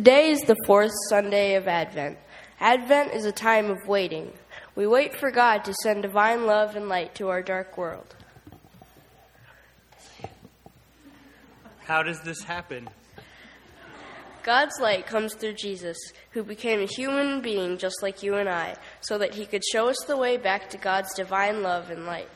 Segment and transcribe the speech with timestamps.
[0.00, 2.16] Today is the fourth Sunday of Advent.
[2.58, 4.32] Advent is a time of waiting.
[4.74, 8.16] We wait for God to send divine love and light to our dark world.
[11.84, 12.88] How does this happen?
[14.42, 15.98] God's light comes through Jesus,
[16.30, 19.90] who became a human being just like you and I, so that he could show
[19.90, 22.30] us the way back to God's divine love and light.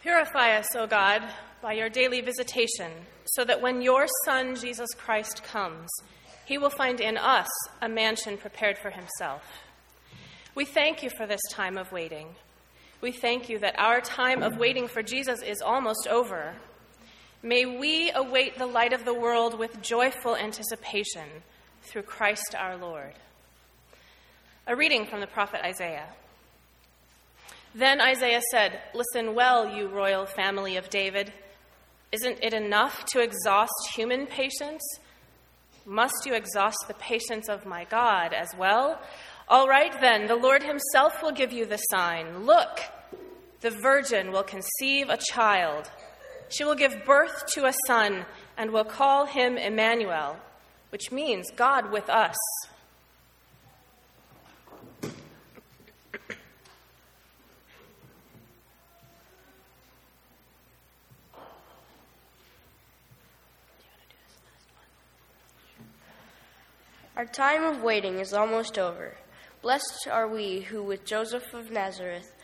[0.00, 1.22] Purify us, O God,
[1.62, 2.90] by your daily visitation,
[3.24, 5.88] so that when your Son, Jesus Christ, comes,
[6.44, 7.48] he will find in us
[7.80, 9.42] a mansion prepared for himself.
[10.56, 12.26] We thank you for this time of waiting.
[13.00, 16.56] We thank you that our time of waiting for Jesus is almost over.
[17.42, 21.28] May we await the light of the world with joyful anticipation
[21.82, 23.14] through Christ our Lord.
[24.66, 26.08] A reading from the prophet Isaiah.
[27.74, 31.32] Then Isaiah said, Listen well, you royal family of David.
[32.12, 34.82] Isn't it enough to exhaust human patience?
[35.86, 39.00] Must you exhaust the patience of my God as well?
[39.48, 42.44] All right, then, the Lord Himself will give you the sign.
[42.44, 42.80] Look,
[43.62, 45.90] the virgin will conceive a child.
[46.48, 48.26] She will give birth to a son
[48.58, 50.36] and will call him Emmanuel,
[50.90, 52.36] which means God with us.
[67.14, 69.14] Our time of waiting is almost over.
[69.60, 72.34] Blessed are we who, with Joseph of Nazareth,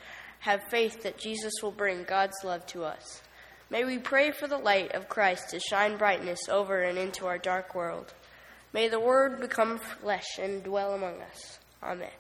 [0.41, 3.23] have faith that Jesus will bring God's love to us.
[3.71, 7.39] May we pray for the light of Christ to shine brightness over and into our
[7.39, 8.13] dark world.
[8.75, 11.59] May the Word become flesh and dwell among us.
[11.83, 12.11] Amen.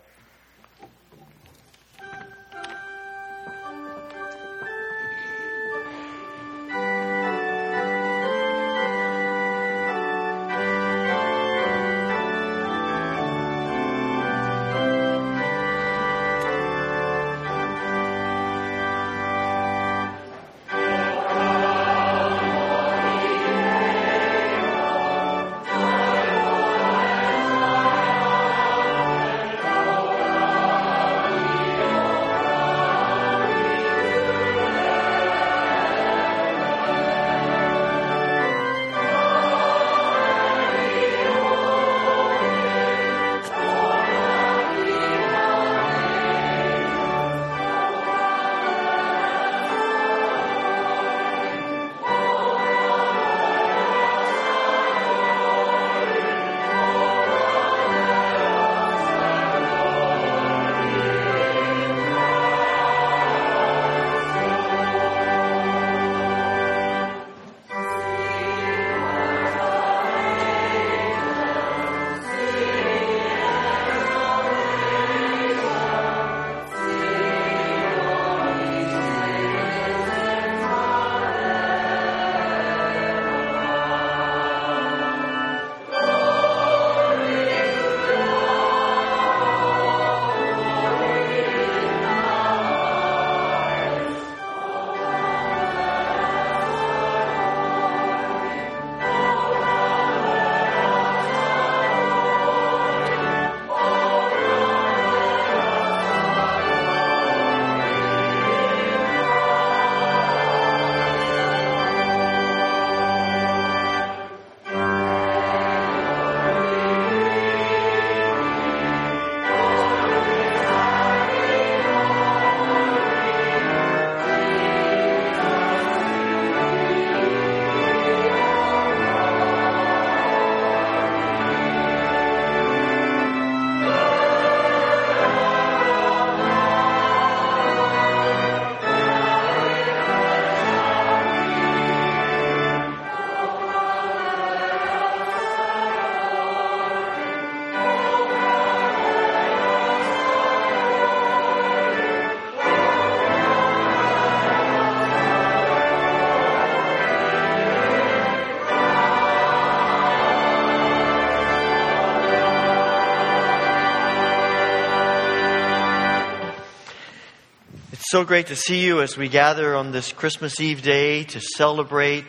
[168.11, 172.25] So great to see you as we gather on this Christmas Eve day to celebrate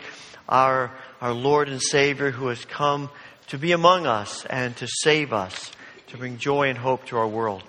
[0.49, 3.09] our, our Lord and Savior who has come
[3.47, 5.71] to be among us and to save us,
[6.07, 7.63] to bring joy and hope to our world.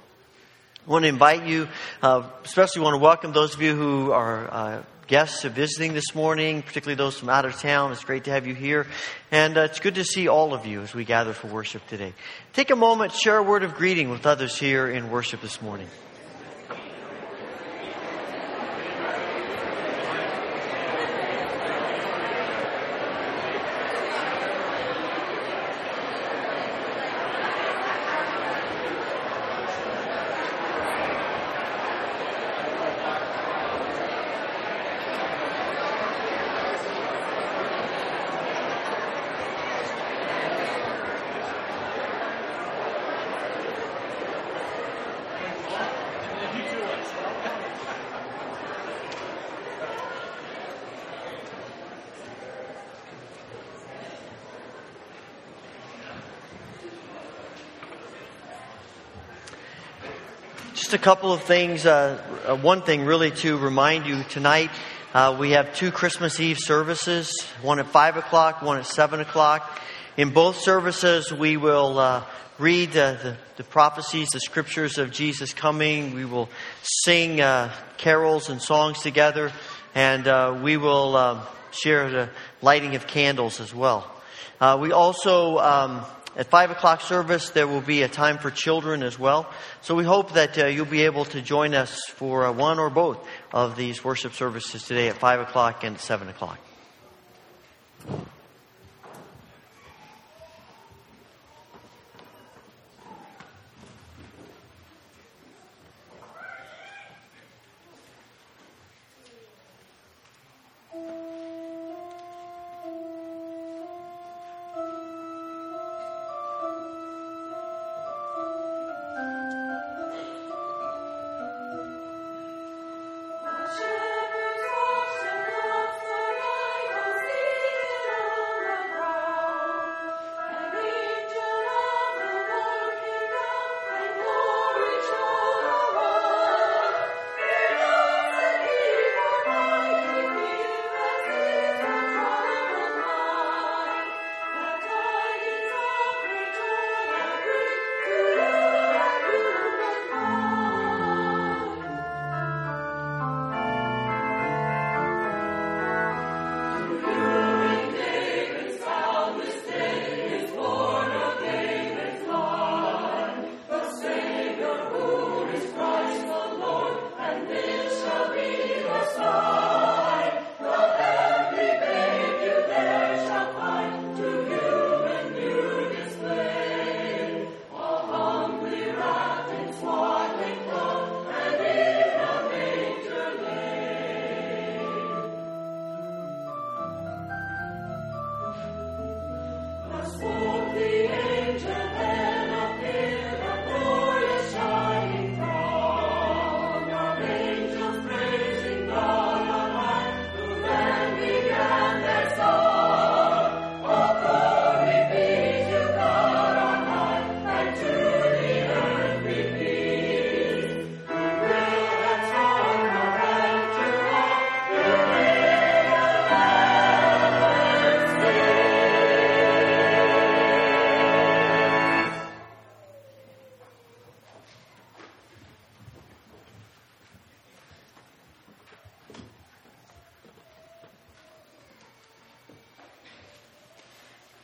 [0.85, 1.69] I want to invite you,
[2.03, 6.63] uh, especially want to welcome those of you who are uh, guests visiting this morning,
[6.63, 7.93] particularly those from out of town.
[7.93, 8.89] It's great to have you here.
[9.31, 12.13] And uh, it's good to see all of you as we gather for worship today.
[12.55, 15.87] Take a moment, share a word of greeting with others here in worship this morning.
[60.91, 61.87] Just a couple of things.
[61.87, 64.73] Uh, uh, one thing, really, to remind you tonight,
[65.15, 67.31] uh, we have two Christmas Eve services
[67.63, 69.81] one at 5 o'clock, one at 7 o'clock.
[70.17, 72.25] In both services, we will uh,
[72.59, 76.13] read the, the, prophecies, the scriptures of Jesus coming.
[76.13, 76.49] We will
[76.83, 79.53] sing uh, carols and songs together,
[79.95, 82.31] and uh, we will um, share the
[82.63, 84.11] lighting of candles as well.
[84.81, 85.59] we also.
[85.59, 86.05] Um,
[86.37, 89.51] at 5 o'clock service, there will be a time for children as well.
[89.83, 92.91] So we hope that uh, you'll be able to join us for uh, one or
[92.91, 93.19] both
[93.53, 96.59] of these worship services today at 5 o'clock and 7 o'clock.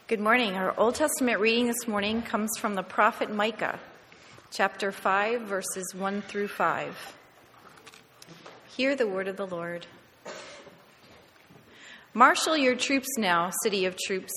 [0.08, 0.54] Good morning.
[0.54, 3.80] Our Old Testament reading this morning comes from the prophet Micah,
[4.52, 7.16] chapter 5, verses 1 through 5.
[8.68, 9.84] Hear the word of the Lord.
[12.14, 14.32] Marshal your troops now, city of troops,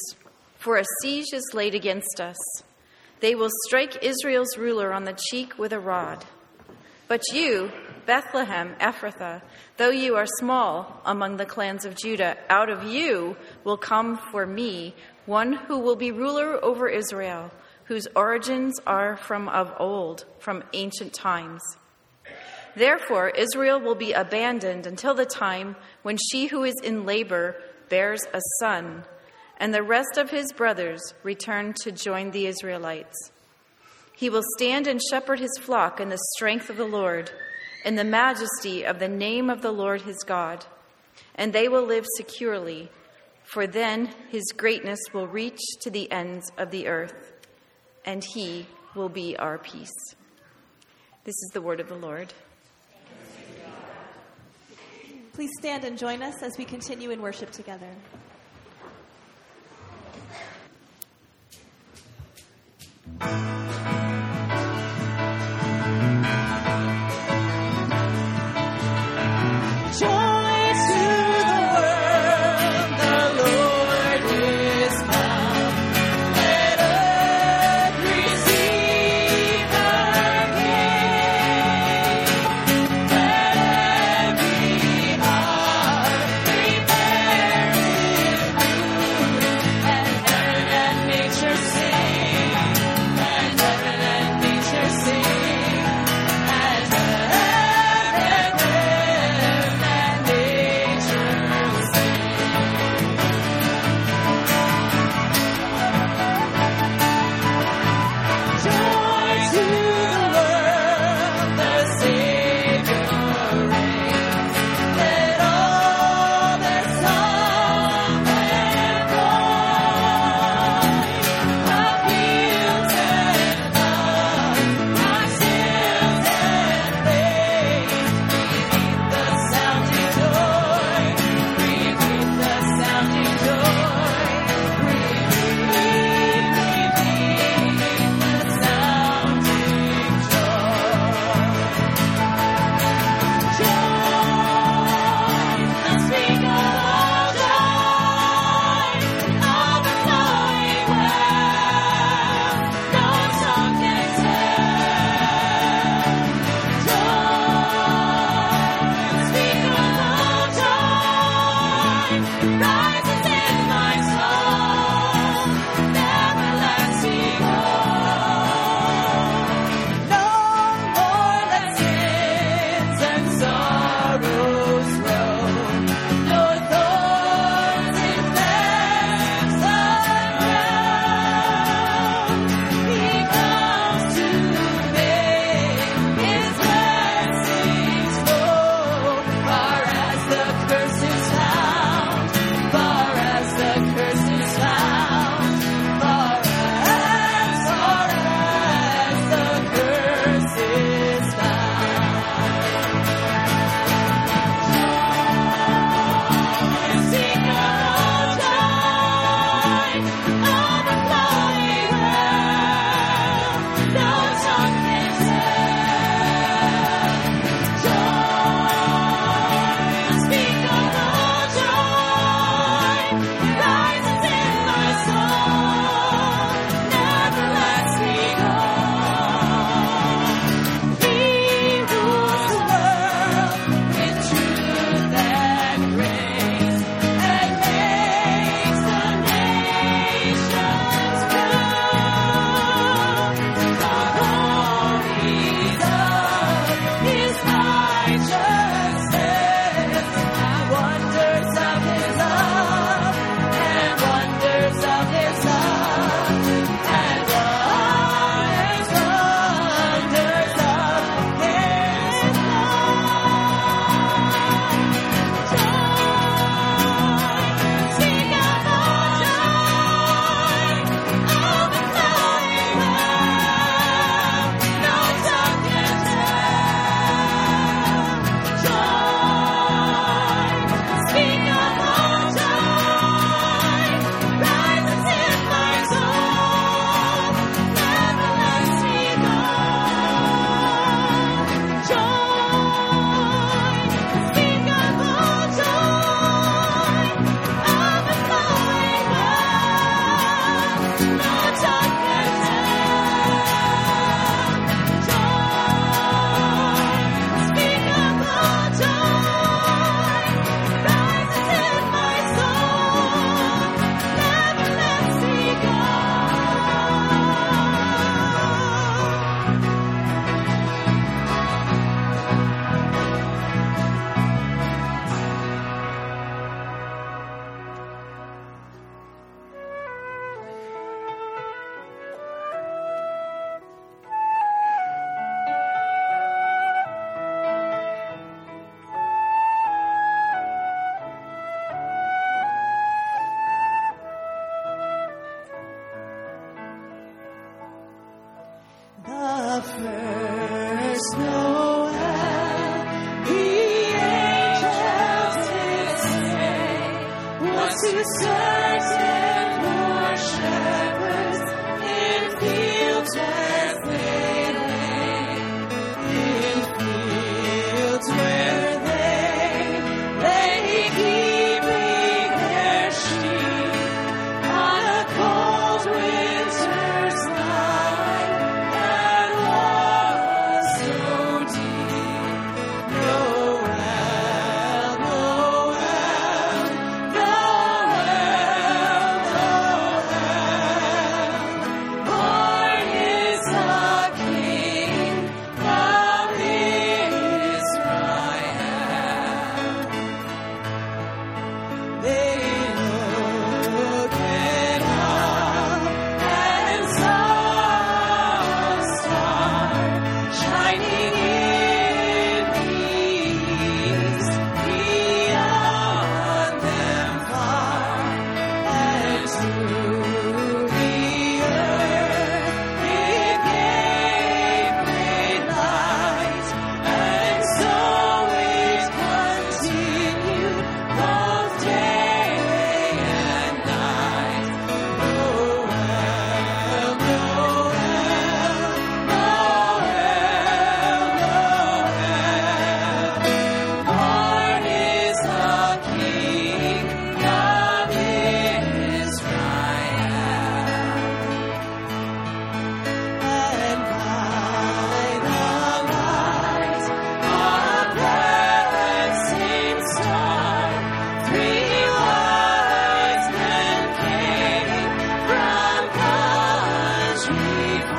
[0.57, 2.63] for a siege is laid against us.
[3.19, 6.25] They will strike Israel's ruler on the cheek with a rod.
[7.07, 7.71] But you,
[8.07, 9.43] Bethlehem, Ephrathah,
[9.77, 14.47] though you are small among the clans of Judah, out of you will come for
[14.47, 14.95] me
[15.29, 17.51] one who will be ruler over Israel,
[17.83, 21.61] whose origins are from of old, from ancient times.
[22.75, 27.55] Therefore, Israel will be abandoned until the time when she who is in labor
[27.89, 29.03] bears a son,
[29.57, 33.31] and the rest of his brothers return to join the Israelites.
[34.15, 37.29] He will stand and shepherd his flock in the strength of the Lord,
[37.85, 40.65] in the majesty of the name of the Lord his God,
[41.35, 42.89] and they will live securely
[43.49, 47.33] for then his greatness will reach to the ends of the earth,
[48.05, 49.89] and he will be our peace.
[51.23, 52.31] This is the word of the Lord.
[55.33, 57.89] Please stand and join us as we continue in worship together.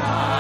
[0.01, 0.37] 啊。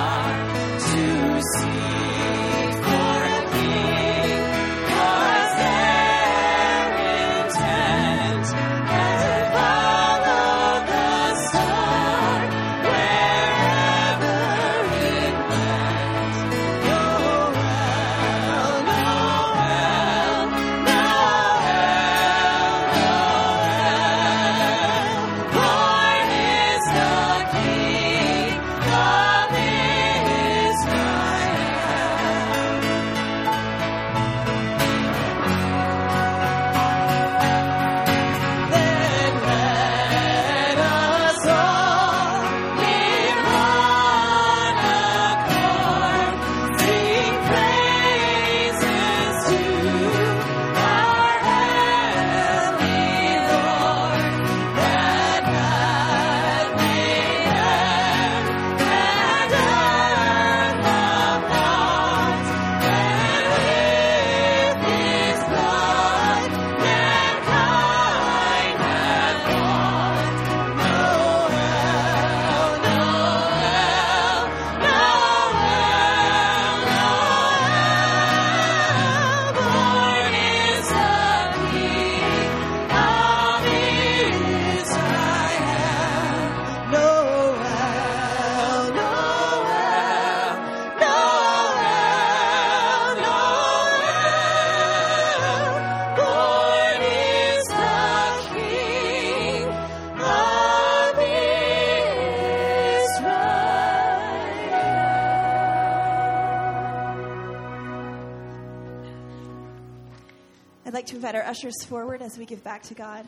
[111.51, 113.27] ushers forward as we give back to God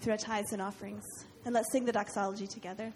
[0.00, 1.02] through our tithes and offerings.
[1.44, 2.92] And let's sing the doxology together.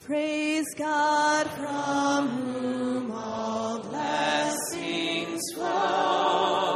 [0.00, 6.73] Praise God from whom all blessings flow.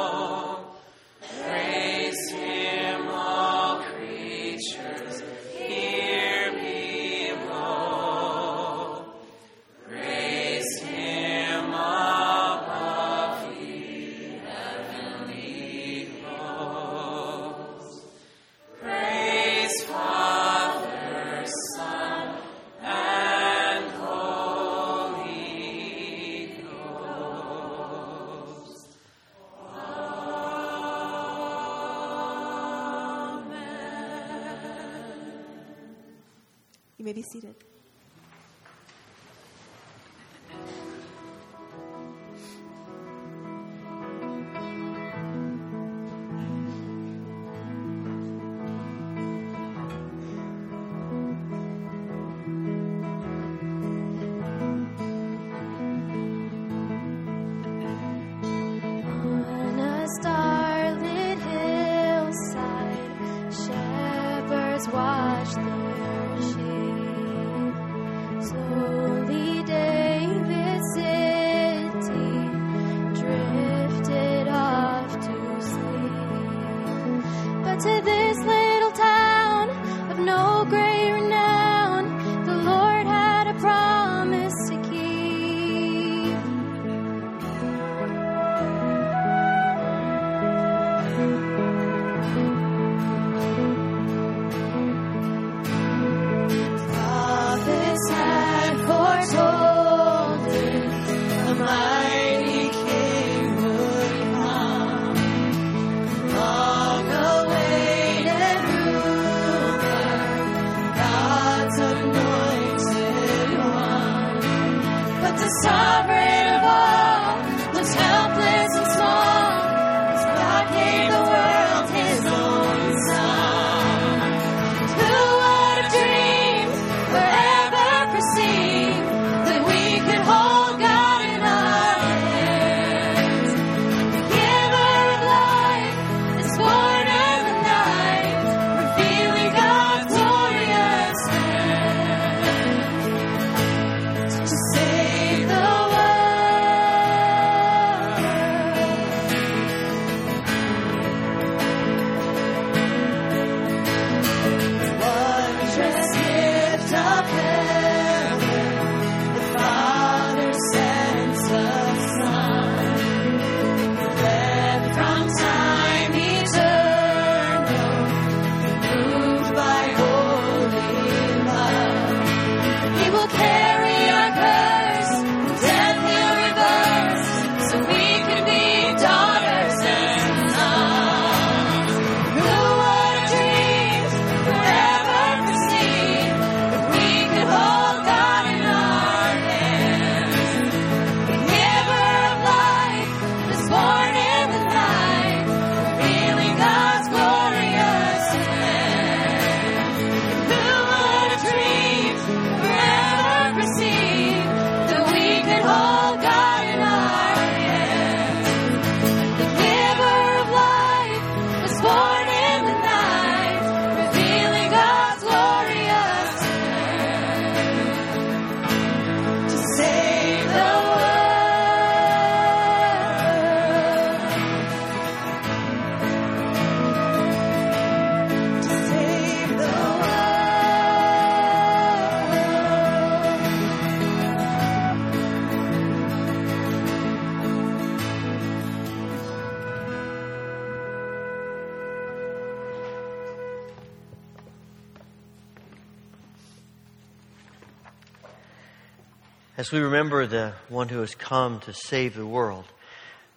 [249.59, 252.65] As we remember the one who has come to save the world,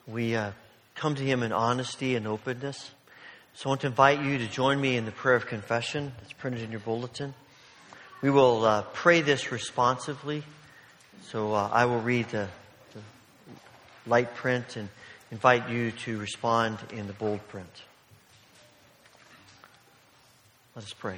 [0.05, 0.51] we uh,
[0.93, 2.91] come to him in honesty and openness.
[3.55, 6.33] So I want to invite you to join me in the prayer of confession that's
[6.33, 7.33] printed in your bulletin.
[8.21, 10.43] We will uh, pray this responsively.
[11.23, 12.49] So uh, I will read the,
[12.93, 12.99] the
[14.05, 14.89] light print and
[15.31, 17.81] invite you to respond in the bold print.
[20.75, 21.17] Let us pray.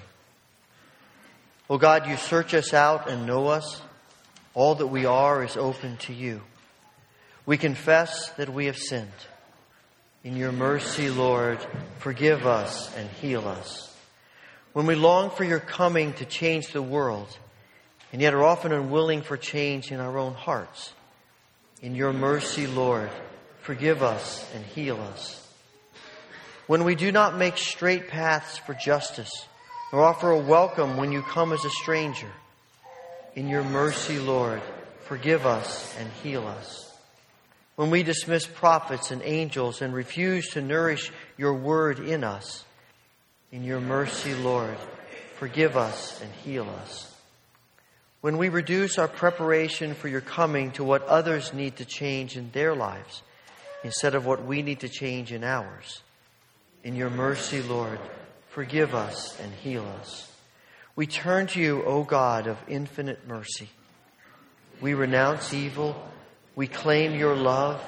[1.70, 3.82] Oh God, you search us out and know us.
[4.54, 6.42] All that we are is open to you.
[7.46, 9.10] We confess that we have sinned.
[10.24, 11.60] In your mercy, Lord,
[12.00, 13.94] forgive us and heal us.
[14.72, 17.38] When we long for your coming to change the world,
[18.12, 20.94] and yet are often unwilling for change in our own hearts,
[21.82, 23.10] in your mercy, Lord,
[23.62, 25.40] forgive us and heal us.
[26.68, 29.32] When we do not make straight paths for justice,
[29.92, 32.32] nor offer a welcome when you come as a stranger,
[33.36, 34.62] in your mercy, Lord,
[35.02, 36.92] forgive us and heal us.
[37.76, 42.64] When we dismiss prophets and angels and refuse to nourish your word in us,
[43.52, 44.78] in your mercy, Lord,
[45.38, 47.10] forgive us and heal us.
[48.22, 52.52] When we reduce our preparation for your coming to what others need to change in
[52.52, 53.22] their lives
[53.84, 56.02] instead of what we need to change in ours,
[56.84, 58.00] in your mercy, Lord,
[58.50, 60.33] forgive us and heal us.
[60.96, 63.68] We turn to you, O God of infinite mercy.
[64.80, 65.96] We renounce evil.
[66.56, 67.84] We claim your love.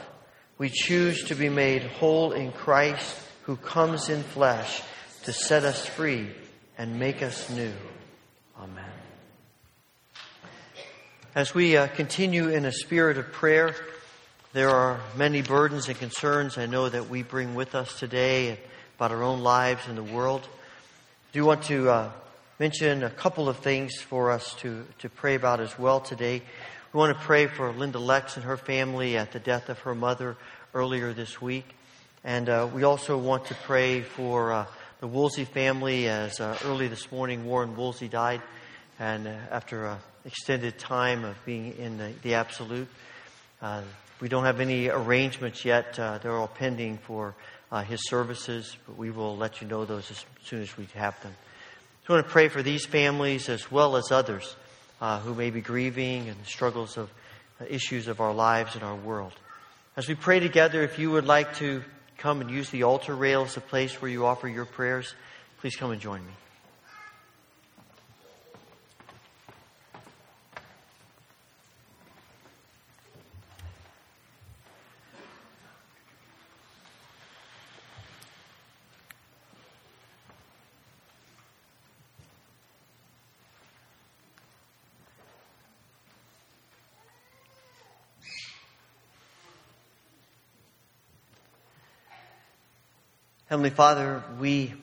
[0.57, 4.81] We choose to be made whole in Christ who comes in flesh
[5.25, 6.29] to set us free
[6.79, 7.73] and make us new.
[8.57, 8.85] Amen.
[11.35, 13.75] As we uh, continue in a spirit of prayer,
[14.53, 18.57] there are many burdens and concerns I know that we bring with us today
[18.97, 20.47] about our own lives and the world.
[21.33, 22.11] Do want to uh,
[22.57, 26.41] mention a couple of things for us to, to pray about as well today.
[26.93, 29.93] We want to pray for Linda Lex and her family at the death of her
[29.93, 30.37] mother
[30.73, 31.65] earlier this week.
[32.23, 34.65] And uh, we also want to pray for uh,
[35.01, 38.41] the Woolsey family as uh, early this morning Warren Woolsey died.
[38.99, 42.87] And uh, after an extended time of being in the, the absolute,
[43.61, 43.81] uh,
[44.21, 45.99] we don't have any arrangements yet.
[45.99, 47.35] Uh, they're all pending for
[47.85, 51.35] his services, but we will let you know those as soon as we have them.
[52.05, 54.55] So I want to pray for these families as well as others
[55.01, 57.09] uh, who may be grieving and the struggles of
[57.59, 59.33] uh, issues of our lives and our world.
[59.97, 61.83] As we pray together, if you would like to
[62.19, 65.15] come and use the altar rail as a place where you offer your prayers,
[65.61, 66.33] please come and join me.
[93.56, 94.73] Heavenly Father, we,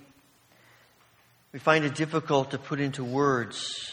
[1.52, 3.92] we find it difficult to put into words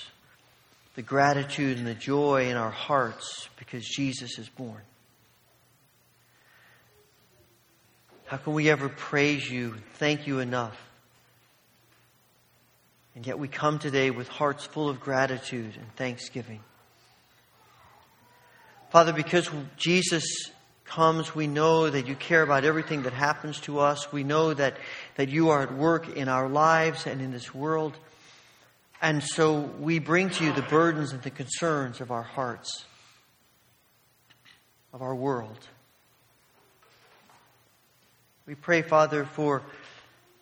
[0.95, 4.79] the gratitude and the joy in our hearts because Jesus is born.
[8.27, 10.79] How can we ever praise you thank you enough?
[13.15, 16.61] And yet we come today with hearts full of gratitude and thanksgiving.
[18.91, 20.23] Father, because Jesus
[20.89, 24.11] comes, we know that you care about everything that happens to us.
[24.11, 24.77] We know that,
[25.15, 27.95] that you are at work in our lives and in this world.
[29.01, 32.85] And so we bring to you the burdens and the concerns of our hearts,
[34.91, 35.57] of our world.
[38.45, 39.61] We pray, Father, for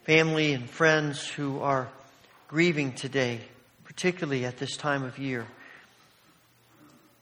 [0.06, 1.90] family and friends who are
[2.48, 3.42] grieving today,
[3.84, 5.46] particularly at this time of year.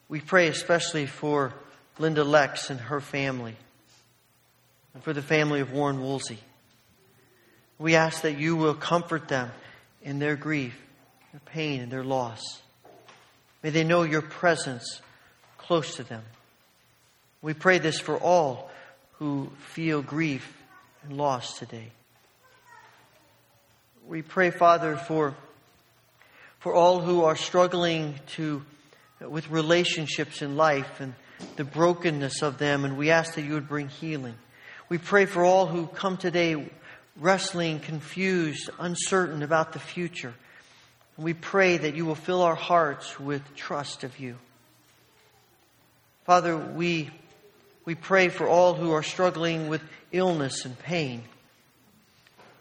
[0.07, 1.53] We pray especially for
[1.97, 3.55] Linda Lex and her family,
[4.93, 6.39] and for the family of Warren Woolsey.
[7.77, 9.51] We ask that you will comfort them
[10.01, 10.79] in their grief,
[11.31, 12.61] their pain, and their loss.
[13.63, 15.01] May they know your presence
[15.57, 16.23] close to them.
[17.41, 18.69] We pray this for all
[19.13, 20.55] who feel grief
[21.03, 21.91] and loss today.
[24.07, 25.33] We pray, Father, for,
[26.59, 28.63] for all who are struggling to,
[29.19, 31.13] with relationships in life and
[31.55, 34.35] the brokenness of them, and we ask that you would bring healing.
[34.89, 36.69] We pray for all who come today
[37.19, 40.33] wrestling, confused, uncertain about the future.
[41.17, 44.37] We pray that you will fill our hearts with trust of you.
[46.25, 47.09] Father, we,
[47.85, 49.81] we pray for all who are struggling with
[50.11, 51.23] illness and pain.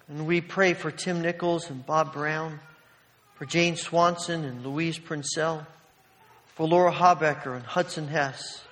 [0.08, 2.60] And we pray for Tim Nichols and Bob Brown,
[3.36, 5.66] for Jane Swanson and Louise Princell,
[6.54, 8.64] for Laura Habecker and Hudson Hess,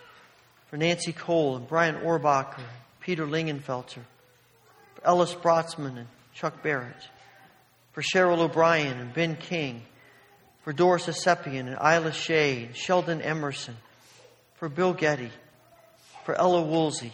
[0.71, 2.63] for Nancy Cole and Brian Orbacher,
[3.01, 4.03] Peter Lingenfelter,
[4.95, 7.09] for Ellis Brotzman and Chuck Barrett,
[7.93, 9.83] for Cheryl O'Brien and Ben King,
[10.63, 13.77] for Doris Esepian and Isla Shea and Sheldon Emerson,
[14.55, 15.31] for Bill Getty,
[16.25, 17.13] for Ella Woolsey,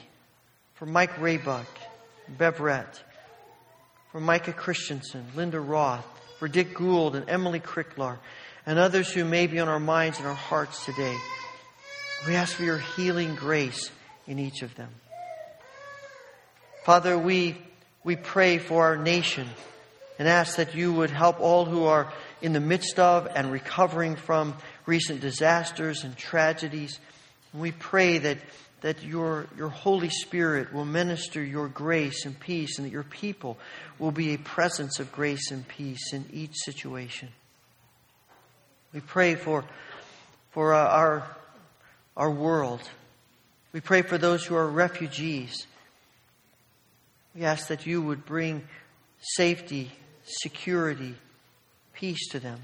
[0.75, 1.67] for Mike Raybuck,
[2.29, 3.01] Bev Rett,
[4.13, 6.07] for Micah Christensen, Linda Roth,
[6.39, 8.19] for Dick Gould and Emily Cricklar,
[8.69, 11.17] and others who may be on our minds and our hearts today.
[12.27, 13.91] We ask for your healing grace
[14.27, 14.91] in each of them.
[16.85, 17.57] Father, we,
[18.05, 19.49] we pray for our nation
[20.19, 22.13] and ask that you would help all who are
[22.43, 24.55] in the midst of and recovering from
[24.85, 26.99] recent disasters and tragedies.
[27.55, 28.37] And we pray that
[28.83, 33.59] that your, your Holy Spirit will minister your grace and peace, and that your people
[33.99, 37.31] will be a presence of grace and peace in each situation.
[38.93, 39.65] We pray for,
[40.51, 41.37] for uh, our,
[42.17, 42.81] our world.
[43.73, 45.67] We pray for those who are refugees.
[47.35, 48.67] We ask that you would bring
[49.21, 49.93] safety,
[50.25, 51.15] security,
[51.93, 52.61] peace to them.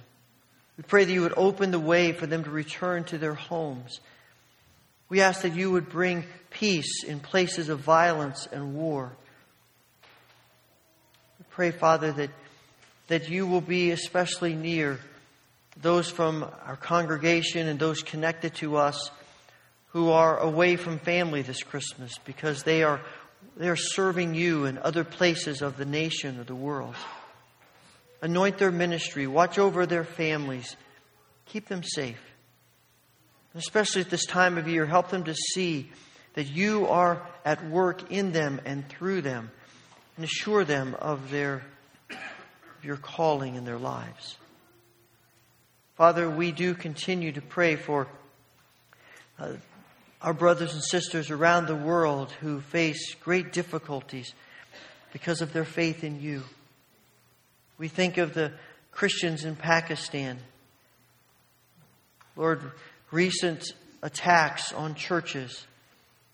[0.77, 4.01] We pray that you would open the way for them to return to their homes
[5.09, 9.12] we ask that you would bring peace in places of violence and war.
[11.39, 12.31] We pray, Father, that,
[13.09, 14.99] that you will be especially near
[15.81, 19.11] those from our congregation and those connected to us
[19.89, 23.01] who are away from family this Christmas because they are,
[23.57, 26.95] they are serving you in other places of the nation or the world.
[28.22, 30.77] Anoint their ministry, watch over their families,
[31.47, 32.20] keep them safe
[33.55, 35.91] especially at this time of year, help them to see
[36.35, 39.51] that you are at work in them and through them,
[40.16, 41.64] and assure them of their
[42.11, 44.37] of your calling in their lives.
[45.97, 48.09] Father, we do continue to pray for
[49.38, 49.53] uh,
[50.20, 54.34] our brothers and sisters around the world who face great difficulties
[55.12, 56.42] because of their faith in you.
[57.78, 58.51] We think of the
[58.90, 60.38] Christians in Pakistan.
[62.34, 62.72] Lord,
[63.12, 63.62] recent
[64.03, 65.64] attacks on churches,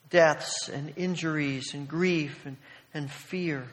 [0.09, 2.57] deaths and injuries and grief and,
[2.95, 3.67] and fear.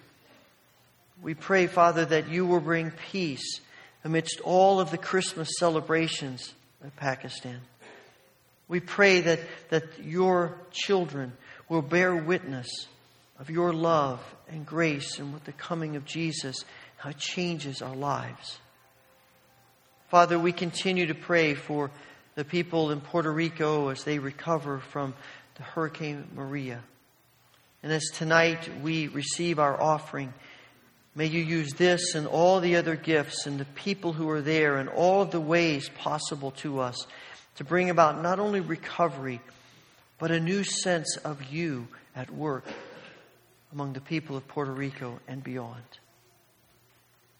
[1.21, 3.61] We pray, Father, that you will bring peace
[4.07, 7.59] amidst all of the Christmas celebrations of Pakistan.
[8.69, 11.33] We pray that, that your children
[11.67, 12.69] will bear witness
[13.37, 16.63] of your love and grace and with the coming of Jesus,
[16.95, 18.59] how it changes our lives.
[20.07, 21.91] Father, we continue to pray for
[22.35, 25.15] the people in Puerto Rico as they recover from
[25.55, 26.81] the Hurricane Maria.
[27.83, 30.33] And as tonight we receive our offering,
[31.17, 34.77] may you use this and all the other gifts and the people who are there
[34.77, 37.07] and all of the ways possible to us
[37.55, 39.41] to bring about not only recovery,
[40.19, 42.65] but a new sense of you at work.
[43.73, 45.83] among the people of Puerto Rico and beyond.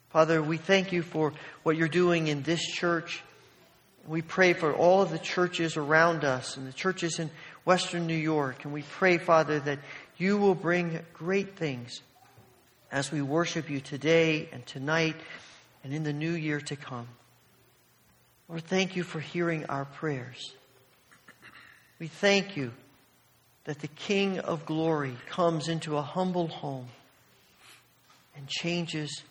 [0.10, 1.32] Father, we thank you for
[1.64, 3.24] what you're doing in this church.
[4.06, 7.30] We pray for all of the churches around us and the churches in
[7.64, 8.66] Western New York.
[8.66, 9.80] And we pray, Father, that
[10.18, 12.02] you will bring great things
[12.92, 15.16] as we worship you today and tonight
[15.84, 17.08] and in the new year to come.
[18.48, 20.54] Lord, thank you for hearing our prayers.
[22.00, 22.72] We thank you
[23.66, 26.88] that the King of glory comes into a humble home
[28.38, 29.24] and changes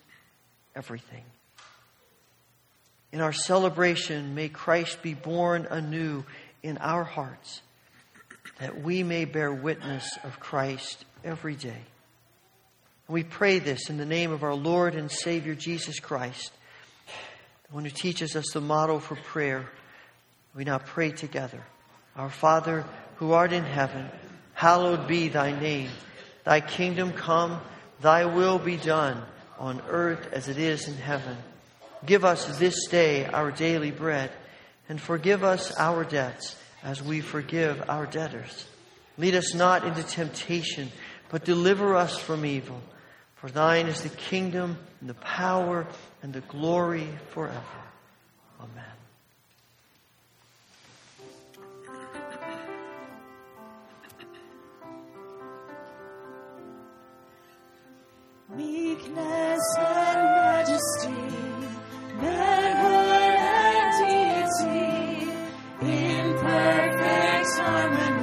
[0.74, 1.24] everything.
[3.12, 6.24] In our celebration, may Christ be born anew
[6.62, 7.62] in our hearts,
[8.60, 11.80] that we may bear witness of Christ every day.
[13.06, 16.52] And we pray this in the name of our Lord and Savior Jesus Christ,
[17.68, 19.68] the one who teaches us the model for prayer.
[20.54, 21.62] We now pray together.
[22.16, 22.84] Our Father,
[23.16, 24.08] who art in heaven,
[24.54, 25.90] hallowed be thy name.
[26.44, 27.60] Thy kingdom come,
[28.00, 29.22] thy will be done
[29.58, 31.36] on earth as it is in heaven.
[32.04, 34.30] Give us this day our daily bread,
[34.88, 38.66] and forgive us our debts as we forgive our debtors.
[39.18, 40.90] Lead us not into temptation,
[41.30, 42.80] but deliver us from evil.
[43.36, 45.86] For thine is the kingdom, and the power,
[46.22, 47.60] and the glory forever.
[48.60, 48.84] Amen.
[58.56, 61.10] Meekness and majesty,
[62.16, 65.30] manhood and deity,
[65.82, 68.15] in perfect harmony,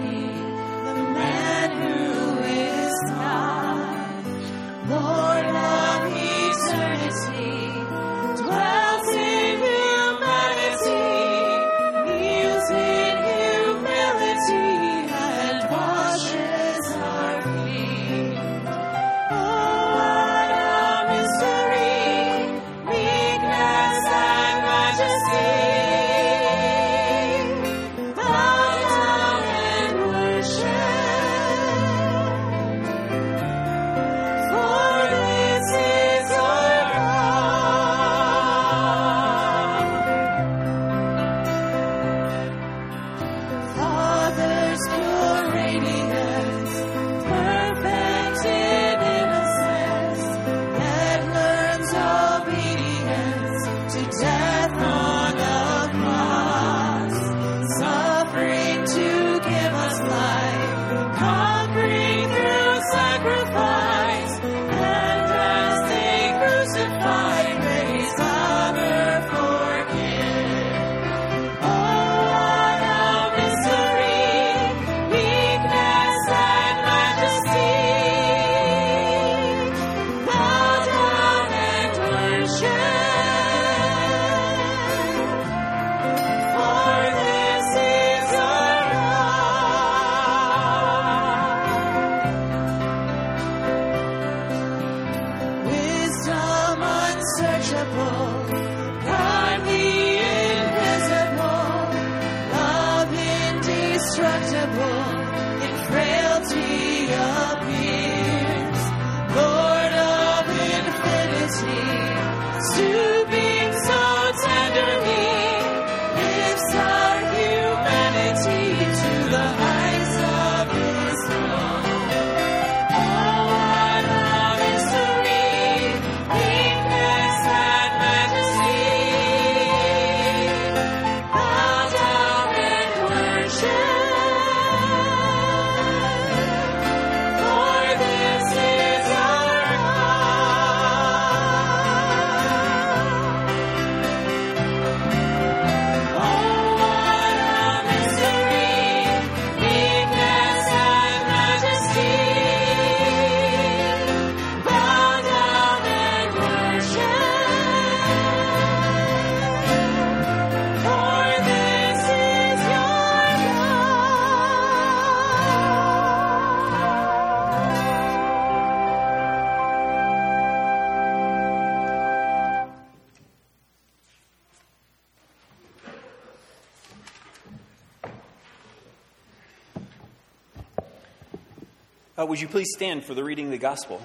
[182.24, 184.02] Uh, would you please stand for the reading of the gospel?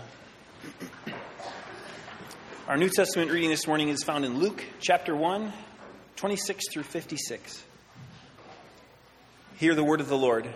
[2.67, 5.53] Our New Testament reading this morning is found in Luke chapter 1,
[6.17, 7.63] 26 through 56.
[9.59, 10.53] Hear the word of the Lord.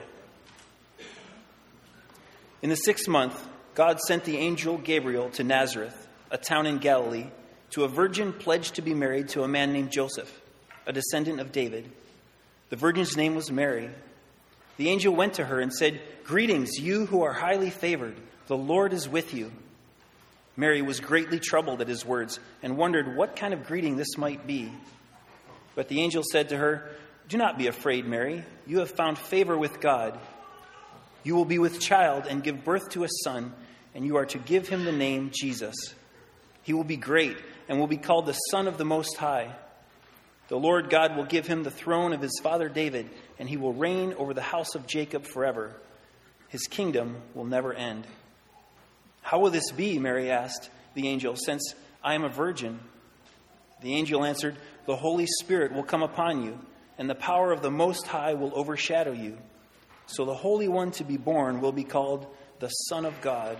[2.62, 3.46] In the sixth month,
[3.76, 7.28] God sent the angel Gabriel to Nazareth, a town in Galilee,
[7.70, 10.40] to a virgin pledged to be married to a man named Joseph,
[10.84, 11.88] a descendant of David.
[12.70, 13.90] The virgin's name was Mary.
[14.76, 18.16] The angel went to her and said, Greetings, you who are highly favored.
[18.46, 19.52] The Lord is with you.
[20.56, 24.46] Mary was greatly troubled at his words and wondered what kind of greeting this might
[24.46, 24.70] be.
[25.74, 26.90] But the angel said to her,
[27.28, 28.44] Do not be afraid, Mary.
[28.66, 30.18] You have found favor with God.
[31.24, 33.52] You will be with child and give birth to a son,
[33.94, 35.74] and you are to give him the name Jesus.
[36.62, 37.36] He will be great
[37.68, 39.54] and will be called the Son of the Most High.
[40.52, 43.72] The Lord God will give him the throne of his father David, and he will
[43.72, 45.74] reign over the house of Jacob forever.
[46.48, 48.06] His kingdom will never end.
[49.22, 49.98] How will this be?
[49.98, 51.74] Mary asked the angel, since
[52.04, 52.80] I am a virgin.
[53.80, 56.58] The angel answered, The Holy Spirit will come upon you,
[56.98, 59.38] and the power of the Most High will overshadow you.
[60.04, 62.26] So the Holy One to be born will be called
[62.58, 63.56] the Son of God.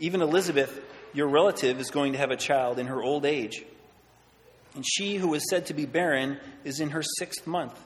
[0.00, 0.80] Even Elizabeth,
[1.14, 3.64] your relative, is going to have a child in her old age.
[4.76, 7.76] And she who was said to be barren is in her sixth month,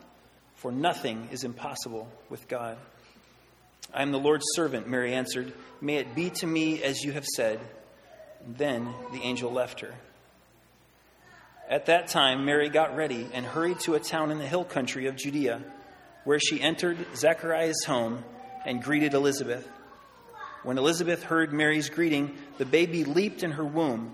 [0.55, 2.77] for nothing is impossible with God.
[3.93, 5.53] I am the Lord's servant, Mary answered.
[5.79, 7.59] May it be to me as you have said.
[8.45, 9.93] And then the angel left her.
[11.69, 15.07] At that time, Mary got ready and hurried to a town in the hill country
[15.07, 15.61] of Judea,
[16.25, 18.23] where she entered Zechariah's home
[18.65, 19.67] and greeted Elizabeth.
[20.63, 24.13] When Elizabeth heard Mary's greeting, the baby leaped in her womb,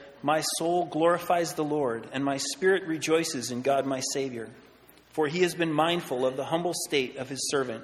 [0.23, 4.49] My soul glorifies the Lord, and my spirit rejoices in God my Savior,
[5.13, 7.83] for he has been mindful of the humble state of his servant.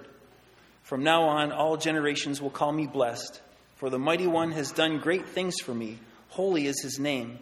[0.84, 3.42] From now on, all generations will call me blessed,
[3.76, 6.00] for the mighty one has done great things for me.
[6.30, 7.40] Holy is his name.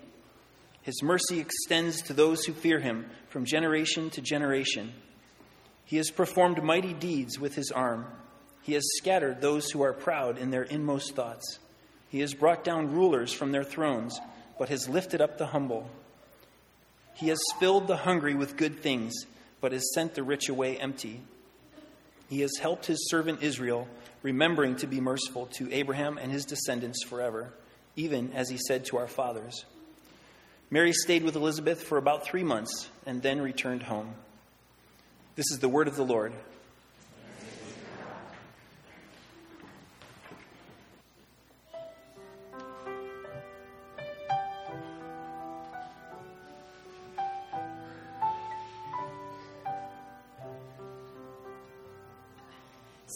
[0.81, 4.93] His mercy extends to those who fear him from generation to generation.
[5.83, 8.05] He has performed mighty deeds with his arm.
[8.61, 11.59] He has scattered those who are proud in their inmost thoughts.
[12.09, 14.19] He has brought down rulers from their thrones,
[14.57, 15.89] but has lifted up the humble.
[17.13, 19.13] He has filled the hungry with good things,
[19.61, 21.21] but has sent the rich away empty.
[22.29, 23.87] He has helped his servant Israel,
[24.23, 27.53] remembering to be merciful to Abraham and his descendants forever,
[27.95, 29.65] even as he said to our fathers.
[30.71, 34.15] Mary stayed with Elizabeth for about three months and then returned home.
[35.35, 36.33] This is the word of the Lord.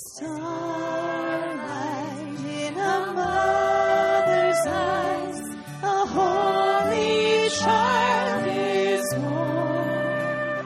[0.02, 1.60] Starlight
[2.46, 5.40] in a mother's eyes,
[5.84, 10.66] a holy child is born.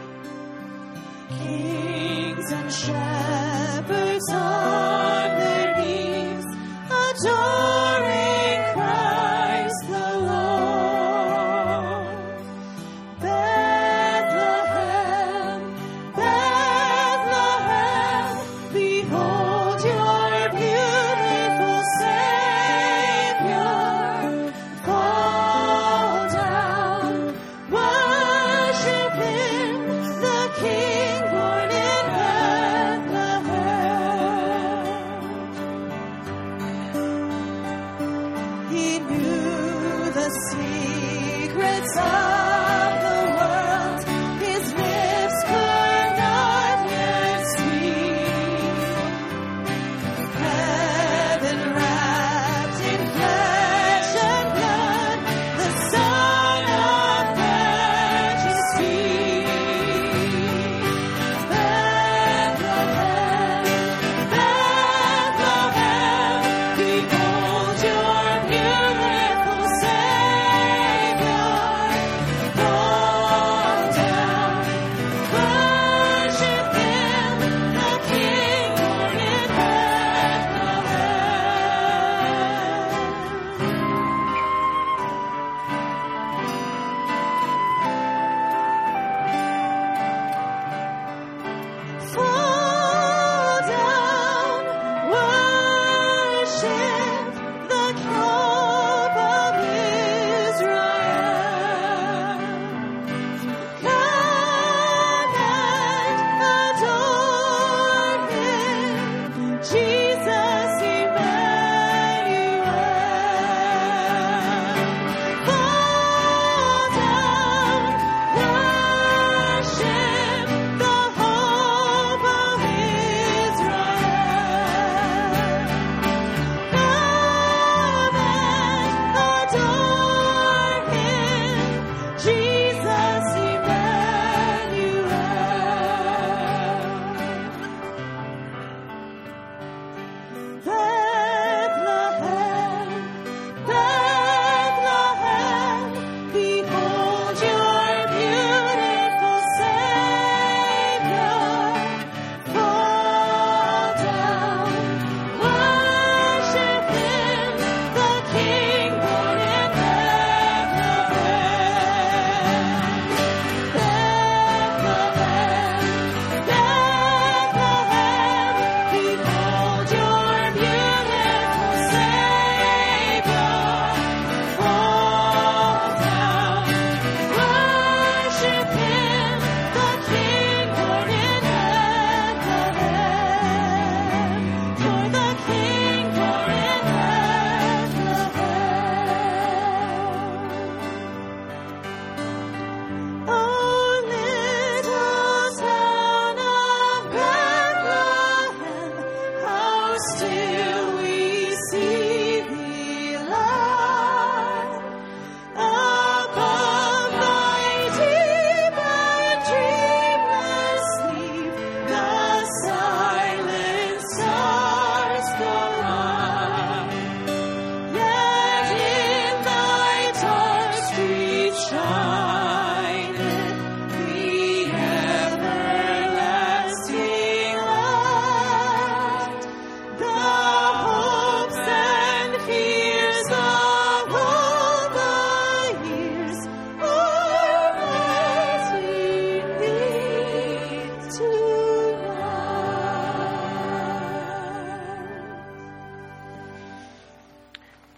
[1.39, 2.71] Kings and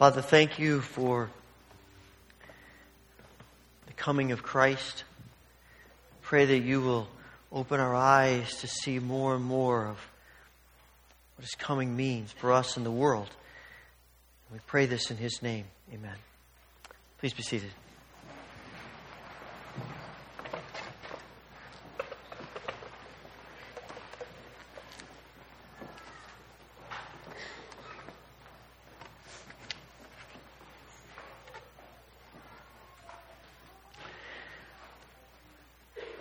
[0.05, 1.31] Father, thank you for
[3.87, 5.03] the coming of Christ.
[6.21, 7.07] Pray that you will
[7.51, 9.97] open our eyes to see more and more of
[11.35, 13.29] what his coming means for us and the world.
[14.53, 15.65] We pray this in his name.
[15.91, 16.17] Amen.
[17.17, 17.71] Please be seated.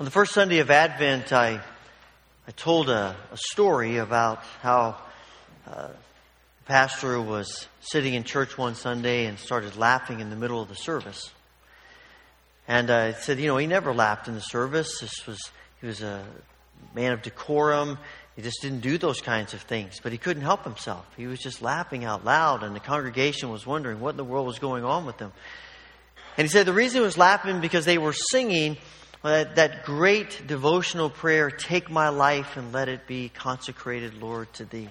[0.05, 1.63] On the first Sunday of Advent, I,
[2.47, 4.99] I told a, a story about how
[5.67, 10.61] uh, the pastor was sitting in church one Sunday and started laughing in the middle
[10.61, 11.31] of the service.
[12.69, 15.01] And I said, you know, he never laughed in the service.
[15.01, 15.41] This was
[15.81, 16.23] he was a
[16.95, 17.97] man of decorum.
[18.37, 21.07] He just didn't do those kinds of things, but he couldn't help himself.
[21.17, 24.47] He was just laughing out loud, and the congregation was wondering what in the world
[24.47, 25.33] was going on with him.
[26.37, 28.77] And he said the reason he was laughing because they were singing
[29.25, 34.65] that, that great devotional prayer, take my life and let it be consecrated, Lord, to
[34.65, 34.89] thee.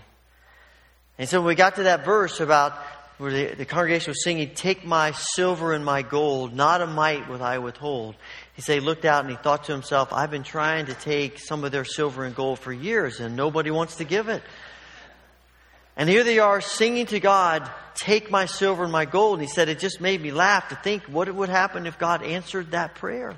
[1.20, 2.74] And so when we got to that verse about
[3.20, 7.30] where the, the congregation was singing, Take my silver and my gold, not a mite
[7.30, 8.16] will I withhold.
[8.56, 11.38] He said he looked out and he thought to himself, I've been trying to take
[11.38, 14.42] some of their silver and gold for years and nobody wants to give it.
[15.96, 19.38] And here they are singing to God, Take my silver and my gold.
[19.40, 22.00] And he said, It just made me laugh to think what it would happen if
[22.00, 23.36] God answered that prayer.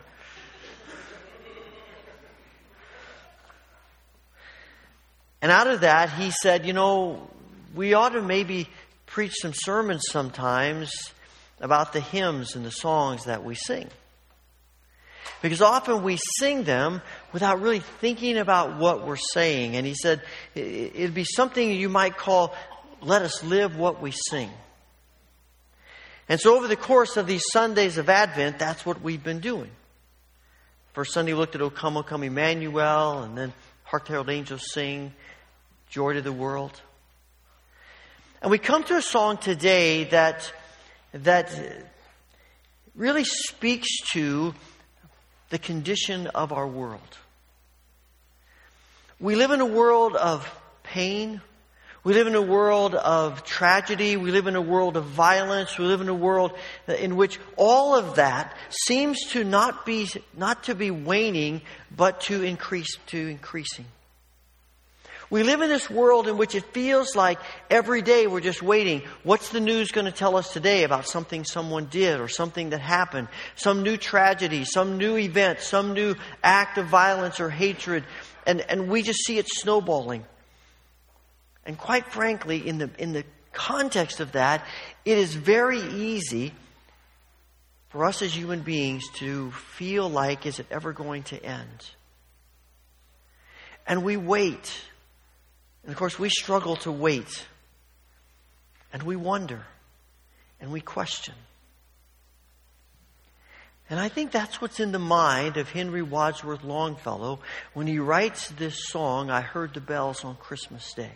[5.41, 7.29] And out of that, he said, you know,
[7.75, 8.67] we ought to maybe
[9.05, 10.91] preach some sermons sometimes
[11.59, 13.87] about the hymns and the songs that we sing.
[15.41, 19.75] Because often we sing them without really thinking about what we're saying.
[19.75, 20.21] And he said
[20.55, 22.55] it'd be something you might call,
[23.01, 24.49] let us live what we sing.
[26.27, 29.69] And so over the course of these Sundays of Advent, that's what we've been doing.
[30.93, 34.29] First Sunday we looked at O Come, O Come Emmanuel, and then Hark the Herald
[34.29, 35.13] Angels Sing
[35.89, 36.81] joy to the world.
[38.41, 40.51] And we come to a song today that,
[41.13, 41.51] that
[42.95, 44.53] really speaks to
[45.49, 47.01] the condition of our world.
[49.19, 50.47] We live in a world of
[50.83, 51.41] pain.
[52.03, 54.17] We live in a world of tragedy.
[54.17, 55.77] We live in a world of violence.
[55.79, 56.51] We live in a world
[56.87, 60.07] in which all of that seems to not be,
[60.37, 61.61] not to be waning,
[61.95, 63.85] but to increase, to increasing.
[65.29, 69.01] We live in this world in which it feels like every day we're just waiting.
[69.23, 72.81] What's the news going to tell us today about something someone did or something that
[72.81, 73.27] happened?
[73.55, 78.03] Some new tragedy, some new event, some new act of violence or hatred.
[78.45, 80.25] And, and we just see it snowballing.
[81.65, 84.63] And quite frankly, in the, in the context of that,
[85.05, 86.53] it is very easy
[87.89, 91.89] for us as human beings to feel like, is it ever going to end?
[93.87, 94.75] And we wait
[95.85, 97.45] and of course, we struggle to wait.
[98.91, 99.63] And we wonder.
[100.59, 101.35] And we question.
[103.87, 107.39] And I think that's what's in the mind of Henry Wadsworth Longfellow
[107.75, 111.11] when he writes this song, I Heard the Bells on Christmas Day.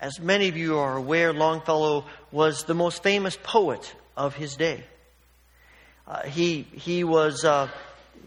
[0.00, 4.84] As many of you are aware, Longfellow was the most famous poet of his day.
[6.06, 7.68] Uh, he, he, was, uh,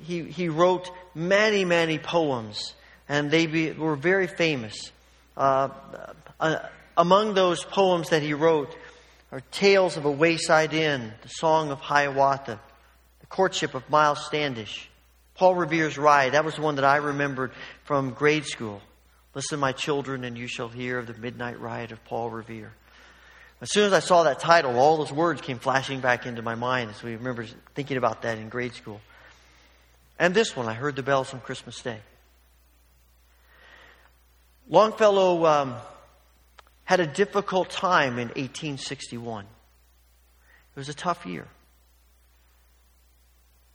[0.02, 2.74] he, he wrote many, many poems
[3.10, 4.92] and they be, were very famous.
[5.36, 5.70] Uh,
[6.40, 6.60] uh,
[6.96, 8.74] among those poems that he wrote
[9.32, 12.60] are Tales of a Wayside Inn, The Song of Hiawatha,
[13.20, 14.90] The Courtship of Miles Standish,
[15.36, 16.34] Paul Revere's Ride.
[16.34, 17.52] That was the one that I remembered
[17.84, 18.82] from grade school.
[19.34, 22.74] Listen, my children, and you shall hear of the midnight ride of Paul Revere.
[23.62, 26.56] As soon as I saw that title, all those words came flashing back into my
[26.56, 27.46] mind as we remember
[27.76, 29.02] thinking about that in grade school.
[30.18, 32.00] And this one, I heard the bells on Christmas Day.
[34.70, 35.76] Longfellow um,
[36.84, 39.46] had a difficult time in 1861.
[39.46, 41.48] It was a tough year.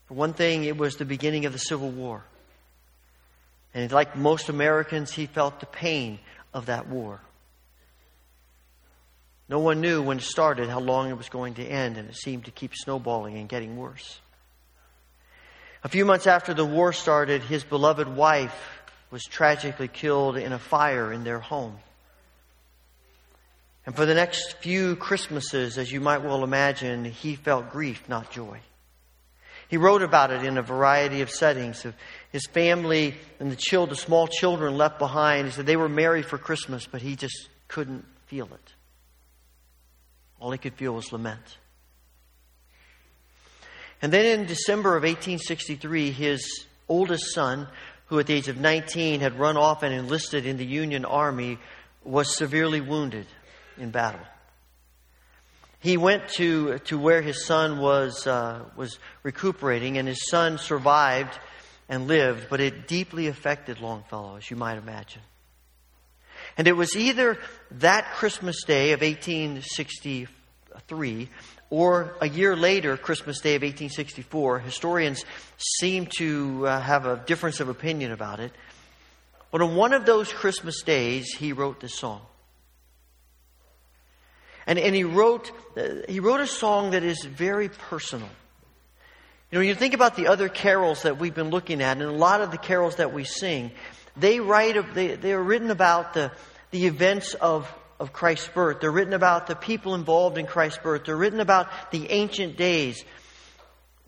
[0.06, 2.24] For one thing, it was the beginning of the Civil War.
[3.74, 6.20] And like most Americans, he felt the pain
[6.52, 7.20] of that war.
[9.48, 12.16] No one knew when it started how long it was going to end, and it
[12.16, 14.20] seemed to keep snowballing and getting worse.
[15.82, 18.54] A few months after the war started, his beloved wife
[19.14, 21.78] was tragically killed in a fire in their home.
[23.86, 28.32] And for the next few Christmases, as you might well imagine, he felt grief, not
[28.32, 28.58] joy.
[29.68, 31.94] He wrote about it in a variety of settings of
[32.32, 35.46] his family and the, children, the small children left behind.
[35.46, 38.72] He said they were merry for Christmas, but he just couldn't feel it.
[40.40, 41.58] All he could feel was lament.
[44.02, 47.68] And then in December of 1863, his oldest son,
[48.06, 51.58] who at the age of 19 had run off and enlisted in the Union Army,
[52.02, 53.26] was severely wounded
[53.78, 54.20] in battle.
[55.80, 61.38] He went to, to where his son was, uh, was recuperating, and his son survived
[61.88, 65.22] and lived, but it deeply affected Longfellow, as you might imagine.
[66.56, 67.38] And it was either
[67.72, 71.28] that Christmas day of 1863
[71.74, 74.60] or a year later, Christmas Day of 1864.
[74.60, 75.24] Historians
[75.58, 78.52] seem to uh, have a difference of opinion about it.
[79.50, 82.20] But on one of those Christmas days, he wrote this song.
[84.68, 88.30] And, and he, wrote, uh, he wrote a song that is very personal.
[89.50, 92.12] You know, you think about the other carols that we've been looking at, and a
[92.12, 93.72] lot of the carols that we sing,
[94.16, 96.30] they write, they, they are written about the,
[96.70, 97.68] the events of,
[97.98, 98.80] of Christ's birth.
[98.80, 101.04] They're written about the people involved in Christ's birth.
[101.04, 103.04] They're written about the ancient days.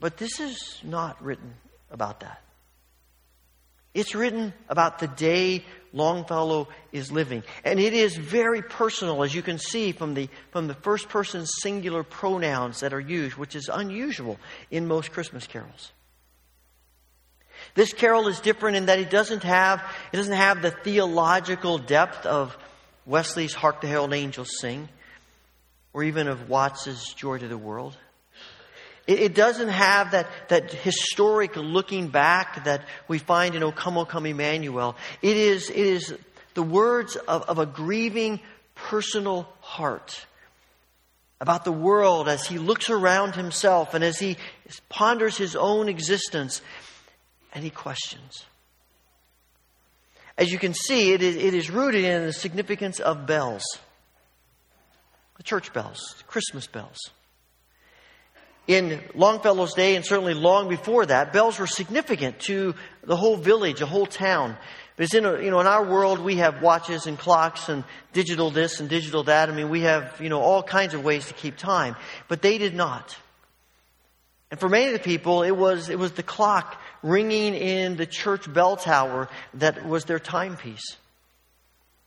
[0.00, 1.54] But this is not written
[1.90, 2.42] about that.
[3.94, 5.64] It's written about the day
[5.94, 7.42] Longfellow is living.
[7.64, 11.46] And it is very personal, as you can see from the, from the first person
[11.46, 14.38] singular pronouns that are used, which is unusual
[14.70, 15.92] in most Christmas carols.
[17.74, 19.82] This carol is different in that it doesn't have,
[20.12, 22.56] it doesn't have the theological depth of
[23.06, 24.88] Wesley's Hark the Herald Angels Sing,
[25.92, 27.96] or even of Watts's Joy to the World.
[29.06, 33.96] It, it doesn't have that, that historic looking back that we find in O Come,
[33.96, 34.96] O Come Emmanuel.
[35.22, 36.14] It is, it is
[36.54, 38.40] the words of, of a grieving
[38.74, 40.26] personal heart
[41.40, 44.36] about the world as he looks around himself and as he
[44.88, 46.60] ponders his own existence
[47.52, 48.44] and he questions.
[50.38, 53.62] As you can see, it is, it is rooted in the significance of bells
[55.36, 56.98] the church bells, the Christmas bells.
[58.66, 62.74] In Longfellow's day, and certainly long before that, bells were significant to
[63.04, 64.56] the whole village, a whole town.
[64.96, 68.50] Because in, a, you know, in our world, we have watches and clocks and digital
[68.50, 69.50] this and digital that.
[69.50, 71.94] I mean, we have you know, all kinds of ways to keep time.
[72.28, 73.16] But they did not.
[74.50, 78.06] And for many of the people, it was, it was the clock ringing in the
[78.06, 80.96] church bell tower that was their timepiece.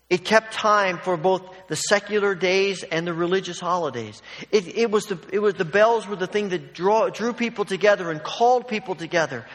[0.09, 4.21] It kept time for both the secular days and the religious holidays.
[4.51, 7.63] It, it, was the, it was the bells were the thing that draw, drew people
[7.63, 9.45] together and called people together.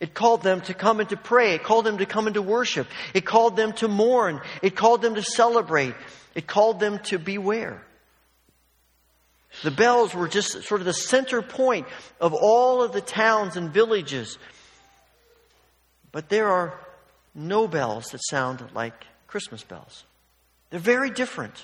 [0.00, 1.54] It called them to come and to pray.
[1.54, 2.88] It called them to come and to worship.
[3.14, 4.40] It called them to mourn.
[4.62, 5.94] It called them to celebrate.
[6.34, 7.80] It called them to beware.
[9.62, 11.86] The bells were just sort of the center point
[12.20, 14.38] of all of the towns and villages.
[16.12, 16.78] But there are
[17.34, 18.94] no bells that sound like
[19.26, 20.04] Christmas bells.
[20.70, 21.54] They're very different.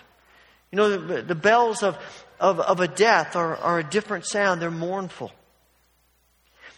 [0.70, 1.98] You know, the, the bells of,
[2.40, 5.32] of, of a death are, are a different sound, they're mournful.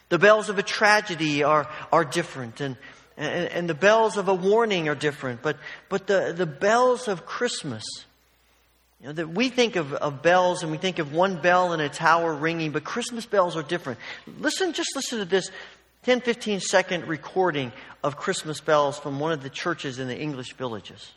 [0.08, 2.76] The bells of a tragedy are, are different, and,
[3.16, 5.58] and, and the bells of a warning are different, but,
[5.88, 7.84] but the, the bells of Christmas,
[9.00, 11.80] you know, that we think of, of bells and we think of one bell in
[11.80, 13.98] a tower ringing, but Christmas bells are different.
[14.38, 15.50] Listen, just listen to this
[16.08, 17.70] 10, 15 second recording
[18.02, 21.12] of Christmas bells from one of the churches in the English villages.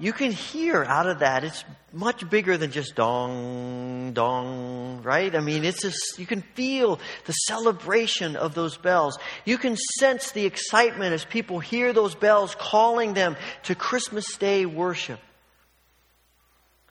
[0.00, 5.34] You can hear out of that, it's much bigger than just dong, dong, right?
[5.36, 9.18] I mean, it's just, you can feel the celebration of those bells.
[9.44, 14.64] You can sense the excitement as people hear those bells calling them to Christmas Day
[14.64, 15.20] worship.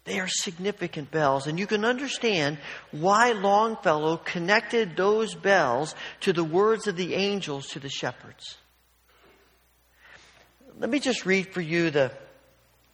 [0.03, 2.59] They are significant bells, and you can understand
[2.91, 8.57] why Longfellow connected those bells to the words of the angels to the shepherds.
[10.77, 12.11] Let me just read for you the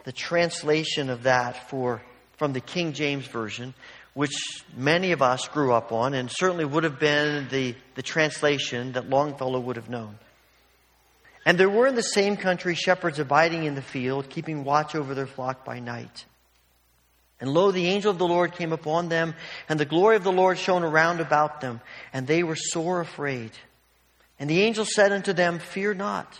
[0.06, 2.02] the translation of that for,
[2.38, 3.74] from the King James Version,
[4.14, 4.34] which
[4.76, 9.10] many of us grew up on, and certainly would have been the, the translation that
[9.10, 10.18] Longfellow would have known.
[11.46, 15.14] And there were in the same country shepherds abiding in the field, keeping watch over
[15.14, 16.26] their flock by night.
[17.42, 19.36] And lo, the angel of the Lord came upon them,
[19.68, 21.82] and the glory of the Lord shone around about them,
[22.14, 23.52] and they were sore afraid.
[24.40, 26.40] And the angel said unto them, Fear not.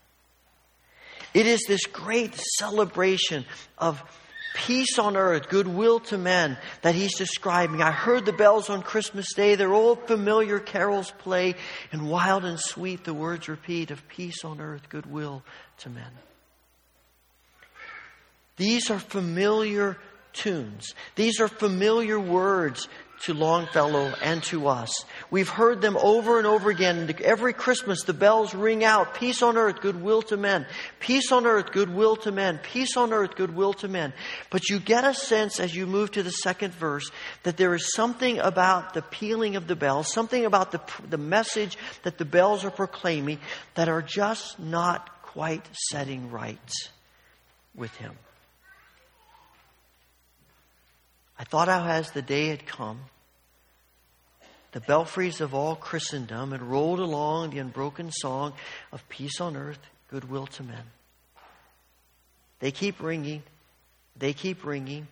[1.33, 3.45] It is this great celebration
[3.77, 4.01] of
[4.53, 7.81] peace on earth, goodwill to men that he's describing.
[7.81, 9.55] I heard the bells on Christmas Day.
[9.55, 11.55] Their old familiar carols play,
[11.91, 15.43] and wild and sweet the words repeat of peace on earth, goodwill
[15.79, 16.11] to men.
[18.57, 19.97] These are familiar
[20.33, 20.93] tunes.
[21.15, 22.87] These are familiar words
[23.23, 25.05] to Longfellow and to us.
[25.29, 27.13] We've heard them over and over again.
[27.23, 30.65] Every Christmas, the bells ring out peace on earth, goodwill to men.
[30.99, 32.59] Peace on earth, goodwill to men.
[32.63, 34.13] Peace on earth, goodwill to men.
[34.49, 37.09] But you get a sense as you move to the second verse
[37.43, 41.77] that there is something about the pealing of the bells, something about the, the message
[42.03, 43.39] that the bells are proclaiming
[43.75, 46.71] that are just not quite setting right
[47.75, 48.13] with him.
[51.41, 52.99] I thought how as the day had come,
[54.71, 58.53] the belfries of all Christendom had rolled along the unbroken song
[58.91, 60.83] of peace on earth, goodwill to men.
[62.59, 63.43] They keep ringing,
[64.15, 65.07] they keep ringing,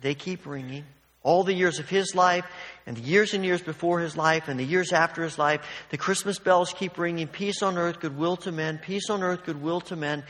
[0.00, 0.84] they keep ringing.
[1.24, 2.44] All the years of his life,
[2.84, 5.60] and the years and years before his life, and the years after his life,
[5.90, 9.80] the Christmas bells keep ringing peace on earth, goodwill to men, peace on earth, goodwill
[9.82, 10.24] to men.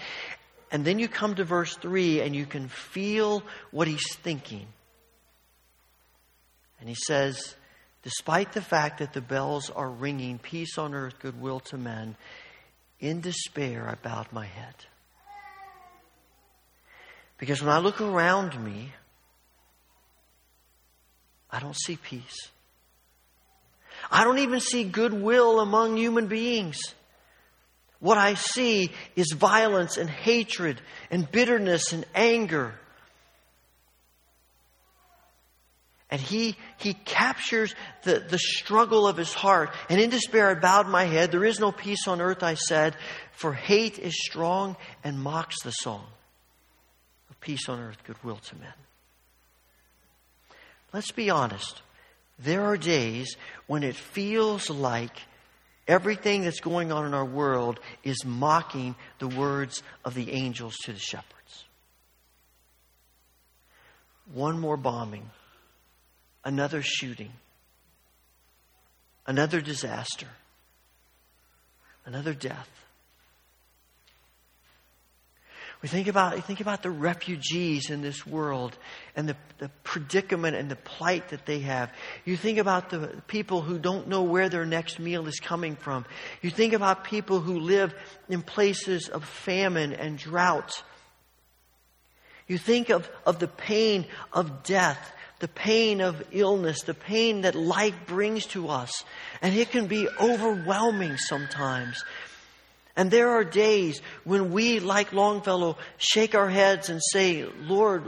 [0.70, 4.66] And then you come to verse 3 and you can feel what he's thinking.
[6.80, 7.54] And he says,
[8.02, 12.16] Despite the fact that the bells are ringing, peace on earth, goodwill to men,
[12.98, 14.74] in despair I bowed my head.
[17.38, 18.92] Because when I look around me,
[21.50, 22.48] I don't see peace.
[24.10, 26.80] I don't even see goodwill among human beings.
[28.00, 30.80] What I see is violence and hatred
[31.10, 32.74] and bitterness and anger
[36.12, 39.70] And he, he captures the, the struggle of his heart.
[39.88, 41.32] And in despair, I bowed my head.
[41.32, 42.96] There is no peace on earth, I said,
[43.32, 46.04] for hate is strong and mocks the song
[47.30, 48.74] of peace on earth, goodwill to men.
[50.92, 51.80] Let's be honest.
[52.38, 55.16] There are days when it feels like
[55.88, 60.92] everything that's going on in our world is mocking the words of the angels to
[60.92, 61.64] the shepherds.
[64.34, 65.30] One more bombing
[66.44, 67.32] another shooting,
[69.26, 70.28] another disaster,
[72.04, 72.68] another death.
[75.82, 78.78] We think about, think about the refugees in this world
[79.16, 81.90] and the, the predicament and the plight that they have.
[82.24, 86.04] You think about the people who don't know where their next meal is coming from.
[86.40, 87.92] You think about people who live
[88.28, 90.84] in places of famine and drought.
[92.46, 95.12] You think of, of the pain of death
[95.42, 99.02] the pain of illness, the pain that life brings to us.
[99.42, 102.04] And it can be overwhelming sometimes.
[102.94, 108.04] And there are days when we, like Longfellow, shake our heads and say, Lord,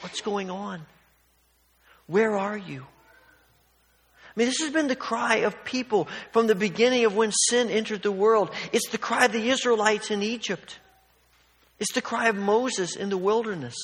[0.00, 0.84] what's going on?
[2.06, 2.82] Where are you?
[2.82, 7.70] I mean, this has been the cry of people from the beginning of when sin
[7.70, 8.50] entered the world.
[8.72, 10.78] It's the cry of the Israelites in Egypt.
[11.80, 13.74] It's the cry of Moses in the wilderness.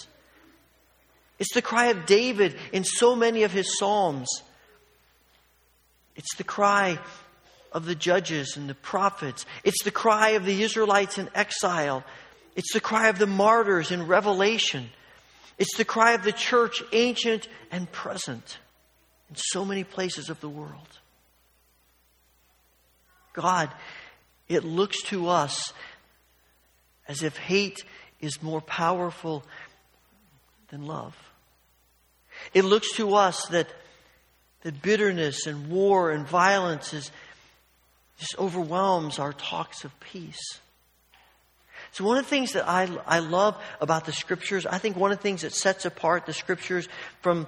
[1.39, 4.28] It's the cry of David in so many of his Psalms.
[6.16, 6.99] It's the cry
[7.72, 9.45] of the judges and the prophets.
[9.64, 12.05] It's the cry of the Israelites in exile.
[12.55, 14.91] It's the cry of the martyrs in Revelation.
[15.59, 18.59] It's the cry of the church, ancient and present,
[19.28, 21.01] in so many places of the world.
[23.32, 23.70] God,
[24.49, 25.72] it looks to us
[27.09, 27.85] as if hate
[28.20, 29.45] is more powerful
[30.75, 31.16] than love.
[32.53, 33.68] It looks to us that,
[34.62, 37.12] that bitterness and war and violence is,
[38.18, 40.59] just overwhelms our talks of peace.
[41.93, 45.12] So, one of the things that I, I love about the scriptures, I think one
[45.12, 46.89] of the things that sets apart the scriptures
[47.22, 47.47] from,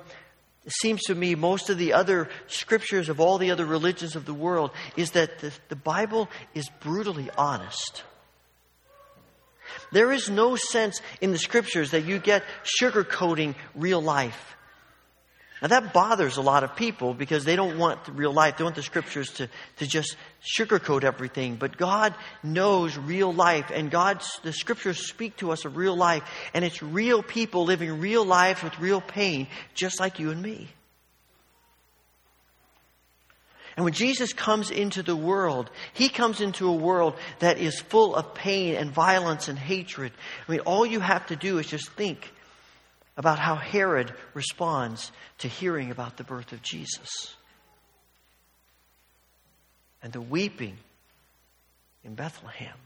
[0.65, 4.25] it seems to me, most of the other scriptures of all the other religions of
[4.25, 8.05] the world, is that the, the Bible is brutally honest.
[9.93, 12.45] There is no sense in the scriptures that you get
[12.81, 14.57] sugarcoating real life.
[15.63, 18.59] Now that bothers a lot of people because they don't want real life.
[18.59, 19.49] They want the scriptures to,
[19.79, 20.17] to just
[20.59, 21.57] sugarcoat everything.
[21.57, 26.23] But God knows real life and God's, the scriptures speak to us of real life
[26.53, 30.69] and it's real people living real lives with real pain, just like you and me.
[33.77, 38.17] And when Jesus comes into the world, he comes into a world that is full
[38.17, 40.13] of pain and violence and hatred.
[40.49, 42.33] I mean, all you have to do is just think
[43.19, 47.35] about how Herod responds to hearing about the birth of Jesus.
[50.03, 50.79] And the weeping
[52.03, 52.77] in Bethlehem.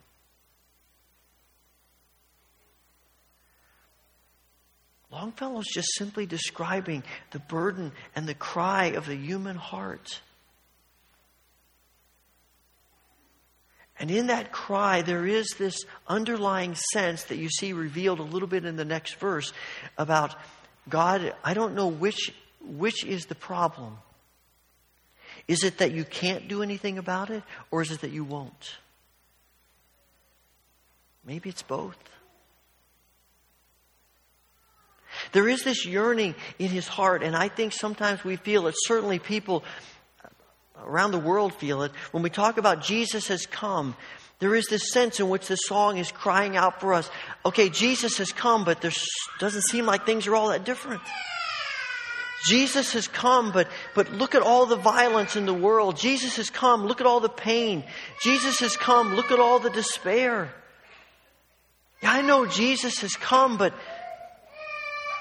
[5.13, 10.21] Longfellow's just simply describing the burden and the cry of the human heart.
[14.01, 18.49] And in that cry, there is this underlying sense that you see revealed a little
[18.49, 19.53] bit in the next verse
[19.99, 20.35] about
[20.89, 22.33] God, I don't know which,
[22.65, 23.99] which is the problem.
[25.47, 28.79] Is it that you can't do anything about it, or is it that you won't?
[31.27, 31.99] Maybe it's both.
[35.33, 38.75] There is this yearning in his heart, and I think sometimes we feel it.
[38.87, 39.63] Certainly, people
[40.85, 41.93] around the world feel it.
[42.13, 43.97] When we talk about Jesus has come,
[44.41, 47.11] there is this sense in which the song is crying out for us.
[47.45, 48.93] Okay, Jesus has come, but there
[49.39, 51.03] doesn't seem like things are all that different.
[52.47, 55.99] Jesus has come, but, but look at all the violence in the world.
[55.99, 57.85] Jesus has come, look at all the pain.
[58.23, 60.51] Jesus has come, look at all the despair.
[62.03, 63.75] Yeah, I know Jesus has come, but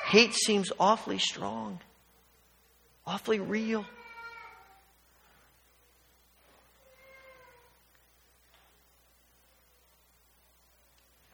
[0.07, 1.81] hate seems awfully strong,
[3.05, 3.85] awfully real.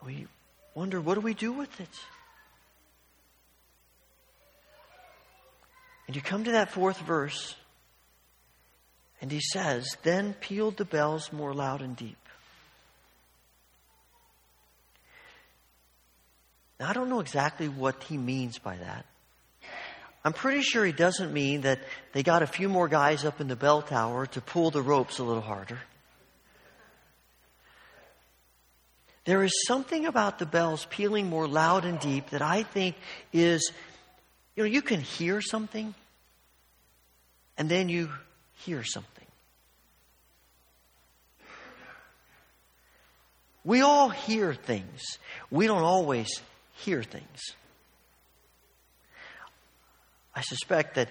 [0.06, 0.28] We
[0.76, 1.90] wonder what do we do with it?
[6.08, 7.56] And you come to that fourth verse,
[9.20, 12.18] and he says, Then pealed the bells more loud and deep.
[16.80, 19.06] Now, I don't know exactly what he means by that.
[20.24, 21.80] I'm pretty sure he doesn't mean that
[22.12, 25.20] they got a few more guys up in the bell tower to pull the ropes
[25.20, 25.80] a little harder.
[29.26, 32.96] There is something about the bells pealing more loud and deep that I think
[33.34, 33.72] is,
[34.56, 35.94] you know, you can hear something
[37.58, 38.10] and then you
[38.54, 39.12] hear something.
[43.64, 45.02] We all hear things.
[45.50, 46.30] We don't always
[46.74, 47.56] hear things.
[50.36, 51.10] I suspect that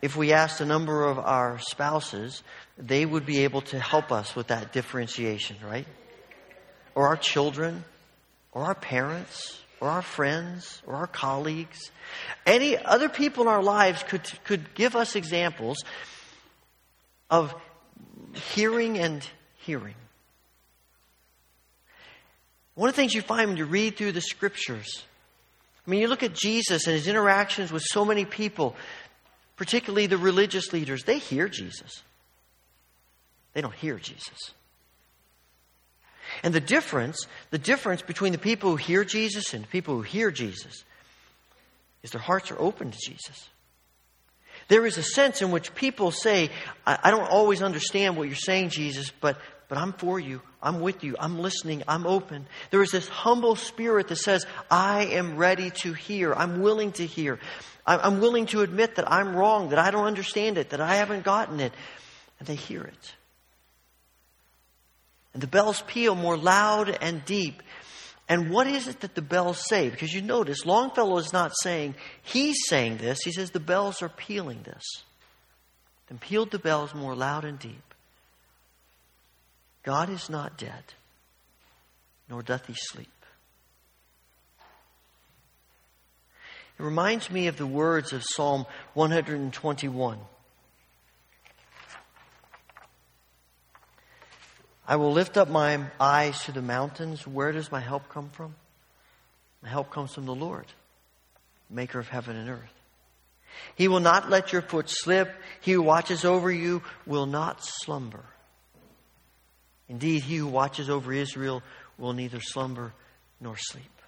[0.00, 2.42] if we asked a number of our spouses,
[2.78, 5.86] they would be able to help us with that differentiation, right?
[7.00, 7.82] Or our children
[8.52, 11.90] or our parents or our friends or our colleagues.
[12.44, 15.82] Any other people in our lives could, could give us examples
[17.30, 17.54] of
[18.52, 19.26] hearing and
[19.64, 19.94] hearing.
[22.74, 25.02] One of the things you find when you read through the scriptures,
[25.86, 28.76] I mean, you look at Jesus and his interactions with so many people,
[29.56, 32.02] particularly the religious leaders, they hear Jesus.
[33.54, 34.52] They don't hear Jesus.
[36.42, 40.02] And the difference, the difference between the people who hear Jesus and the people who
[40.02, 40.84] hear Jesus
[42.02, 43.48] is their hearts are open to Jesus.
[44.68, 46.50] There is a sense in which people say,
[46.86, 49.36] I, I don't always understand what you're saying, Jesus, but,
[49.68, 50.40] but I'm for you.
[50.62, 51.16] I'm with you.
[51.18, 51.82] I'm listening.
[51.88, 52.46] I'm open.
[52.70, 56.32] There is this humble spirit that says, I am ready to hear.
[56.32, 57.40] I'm willing to hear.
[57.86, 61.24] I'm willing to admit that I'm wrong, that I don't understand it, that I haven't
[61.24, 61.72] gotten it.
[62.38, 63.14] And they hear it.
[65.32, 67.62] And the bells peal more loud and deep.
[68.28, 69.90] And what is it that the bells say?
[69.90, 73.20] Because you notice, Longfellow is not saying he's saying this.
[73.24, 75.04] He says the bells are pealing this.
[76.08, 77.94] Then pealed the bells more loud and deep.
[79.82, 80.84] God is not dead,
[82.28, 83.08] nor doth he sleep.
[86.78, 90.18] It reminds me of the words of Psalm 121.
[94.90, 97.24] I will lift up my eyes to the mountains.
[97.24, 98.56] Where does my help come from?
[99.62, 100.66] My help comes from the Lord,
[101.70, 102.74] maker of heaven and earth.
[103.76, 105.32] He will not let your foot slip.
[105.60, 108.24] He who watches over you will not slumber.
[109.88, 111.62] Indeed, he who watches over Israel
[111.96, 112.92] will neither slumber
[113.40, 113.99] nor sleep.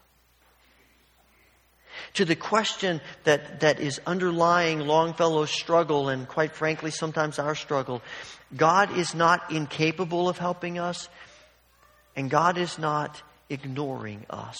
[2.14, 8.02] To the question that, that is underlying Longfellow's struggle, and quite frankly, sometimes our struggle,
[8.56, 11.08] God is not incapable of helping us,
[12.16, 14.58] and God is not ignoring us.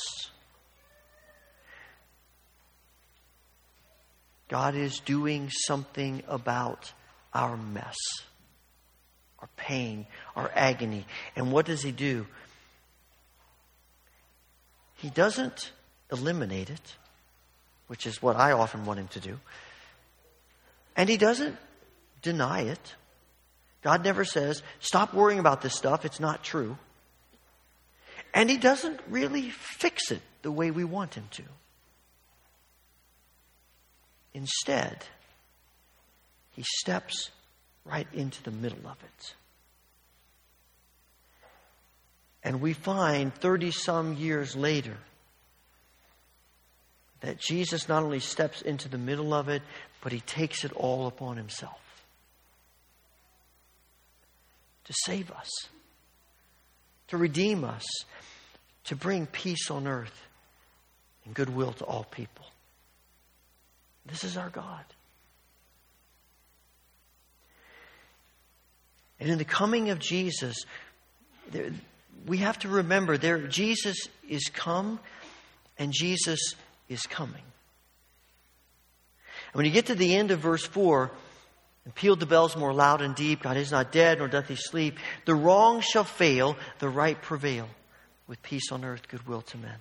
[4.49, 6.93] God is doing something about
[7.33, 7.97] our mess,
[9.39, 10.07] our pain,
[10.37, 11.07] our agony.
[11.37, 12.27] And what does He do?
[14.97, 15.73] He doesn't
[16.13, 16.97] eliminate it,
[17.93, 19.39] which is what I often want Him to do.
[20.97, 21.59] And He doesn't
[22.23, 22.95] deny it.
[23.83, 26.79] God never says, stop worrying about this stuff, it's not true.
[28.33, 31.43] And He doesn't really fix it the way we want Him to.
[34.33, 35.05] Instead,
[36.53, 37.31] He steps
[37.85, 39.35] right into the middle of it.
[42.43, 44.97] And we find 30 some years later
[47.23, 49.63] that Jesus not only steps into the middle of it,
[50.03, 51.79] but he takes it all upon himself
[54.85, 55.49] to save us,
[57.09, 57.85] to redeem us,
[58.85, 60.27] to bring peace on earth
[61.25, 62.45] and goodwill to all people.
[64.05, 64.85] This is our God.
[69.21, 70.65] And in the coming of Jesus,
[71.53, 71.71] there,
[72.27, 74.99] we have to remember there Jesus is come
[75.79, 76.57] and Jesus
[76.89, 77.43] is coming.
[79.53, 81.11] And when you get to the end of verse 4,
[81.85, 84.57] and pealed the bells more loud and deep, God is not dead, nor doth he
[84.57, 84.99] sleep.
[85.25, 87.69] The wrong shall fail, the right prevail,
[88.29, 89.79] with peace on earth, goodwill to men.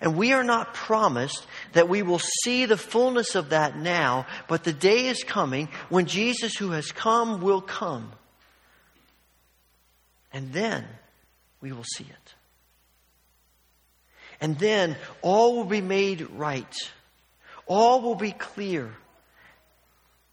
[0.00, 4.62] And we are not promised that we will see the fullness of that now, but
[4.62, 8.12] the day is coming when Jesus, who has come, will come.
[10.32, 10.86] And then
[11.60, 12.34] we will see it.
[14.40, 16.74] And then all will be made right.
[17.66, 18.90] All will be clear.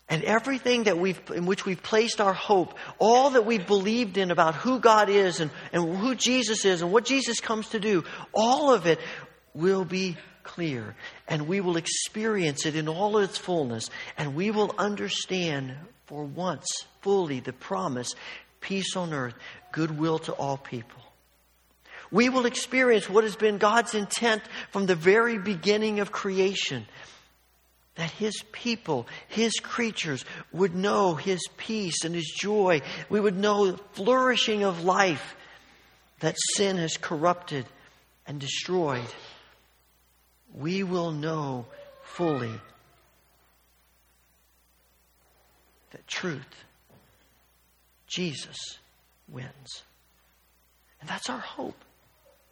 [0.10, 4.32] And everything that we've, in which we've placed our hope, all that we've believed in
[4.32, 8.06] about who God is and, and who Jesus is and what Jesus comes to do,
[8.34, 9.00] all of it
[9.54, 10.96] will be clear.
[11.28, 13.90] And we will experience it in all its fullness.
[14.18, 15.76] And we will understand
[16.06, 16.66] for once
[17.02, 18.16] fully the promise
[18.62, 19.36] peace on earth,
[19.74, 21.02] goodwill to all people.
[22.12, 26.86] We will experience what has been God's intent from the very beginning of creation
[27.96, 32.82] that his people, his creatures, would know his peace and his joy.
[33.10, 35.36] We would know the flourishing of life
[36.20, 37.66] that sin has corrupted
[38.28, 39.08] and destroyed.
[40.54, 41.66] We will know
[42.04, 42.54] fully
[45.92, 46.66] that truth,
[48.06, 48.58] Jesus,
[49.28, 49.84] wins.
[51.02, 51.84] And that's our hope.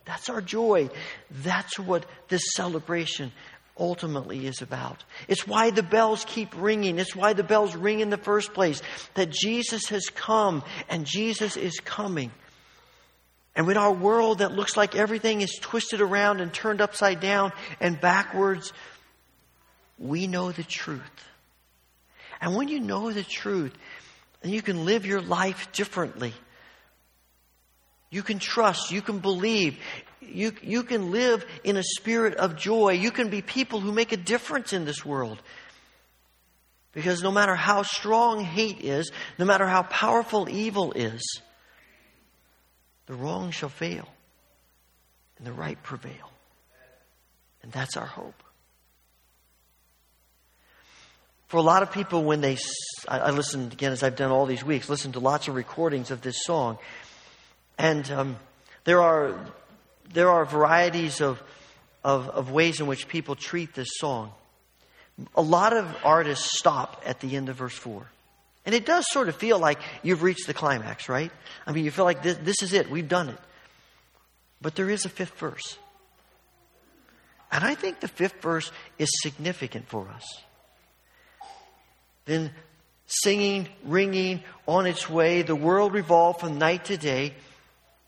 [0.05, 0.89] That's our joy.
[1.31, 3.31] That's what this celebration
[3.77, 5.03] ultimately is about.
[5.27, 6.99] It's why the bells keep ringing.
[6.99, 8.81] It's why the bells ring in the first place.
[9.15, 12.31] That Jesus has come and Jesus is coming.
[13.55, 17.53] And in our world that looks like everything is twisted around and turned upside down
[17.79, 18.73] and backwards,
[19.97, 21.01] we know the truth.
[22.41, 23.73] And when you know the truth,
[24.41, 26.33] then you can live your life differently.
[28.15, 28.91] You can trust.
[28.91, 29.77] You can believe.
[30.21, 32.93] You, you can live in a spirit of joy.
[32.93, 35.37] You can be people who make a difference in this world.
[36.93, 41.41] Because no matter how strong hate is, no matter how powerful evil is,
[43.07, 44.07] the wrong shall fail
[45.37, 46.31] and the right prevail.
[47.63, 48.41] And that's our hope.
[51.47, 52.57] For a lot of people, when they,
[53.09, 56.21] I listened again as I've done all these weeks, listened to lots of recordings of
[56.21, 56.77] this song.
[57.77, 58.37] And um,
[58.83, 59.37] there, are,
[60.13, 61.41] there are varieties of,
[62.03, 64.31] of, of ways in which people treat this song.
[65.35, 68.05] A lot of artists stop at the end of verse 4.
[68.65, 71.31] And it does sort of feel like you've reached the climax, right?
[71.67, 73.39] I mean, you feel like this, this is it, we've done it.
[74.61, 75.77] But there is a fifth verse.
[77.51, 80.25] And I think the fifth verse is significant for us.
[82.25, 82.51] Then
[83.05, 87.33] singing, ringing on its way, the world revolved from night to day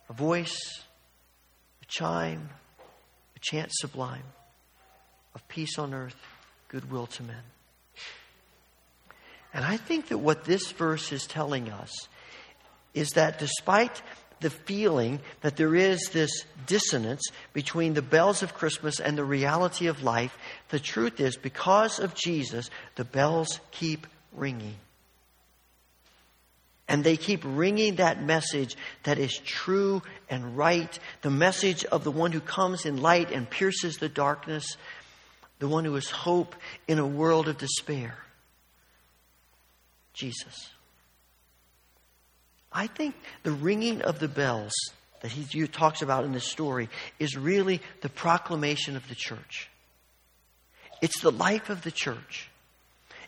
[0.10, 0.84] a voice,
[1.82, 2.50] a chime,
[3.36, 4.24] a chant sublime
[5.36, 6.16] of peace on earth,
[6.68, 7.44] goodwill to men.
[9.54, 12.08] And I think that what this verse is telling us
[12.94, 14.02] is that despite
[14.40, 17.22] the feeling that there is this dissonance
[17.54, 20.38] between the bells of Christmas and the reality of life,
[20.70, 24.76] the truth is because of Jesus, the bells keep ringing.
[26.88, 32.12] And they keep ringing that message that is true and right, the message of the
[32.12, 34.78] one who comes in light and pierces the darkness,
[35.60, 36.56] the one who is hope
[36.88, 38.16] in a world of despair.
[40.14, 40.70] Jesus.
[42.72, 44.74] I think the ringing of the bells
[45.22, 46.90] that he talks about in this story
[47.20, 49.70] is really the proclamation of the church.
[51.02, 52.50] It's the life of the church.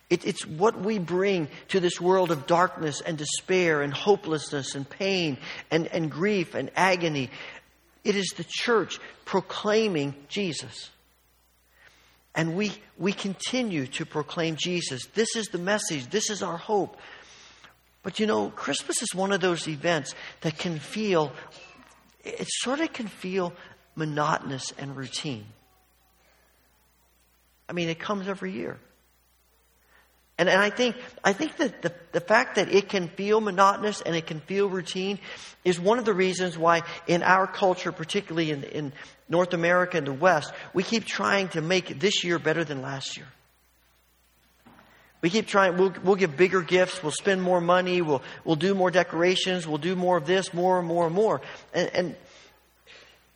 [0.09, 4.89] It, it's what we bring to this world of darkness and despair and hopelessness and
[4.89, 5.37] pain
[5.69, 7.29] and, and grief and agony.
[8.03, 10.89] It is the church proclaiming Jesus.
[12.33, 15.05] And we, we continue to proclaim Jesus.
[15.13, 16.09] This is the message.
[16.09, 16.97] This is our hope.
[18.01, 21.31] But you know, Christmas is one of those events that can feel,
[22.23, 23.53] it sort of can feel
[23.95, 25.45] monotonous and routine.
[27.67, 28.79] I mean, it comes every year.
[30.39, 33.99] And, and I think, I think that the, the fact that it can feel monotonous
[33.99, 35.19] and it can feel routine
[35.65, 38.93] is one of the reasons why in our culture, particularly in, in
[39.27, 43.17] North America and the West, we keep trying to make this year better than last
[43.17, 43.27] year.
[45.21, 48.73] We keep trying, we'll, we'll give bigger gifts, we'll spend more money, we'll, we'll do
[48.73, 51.41] more decorations, we'll do more of this, more and more and more.
[51.73, 52.15] And, and,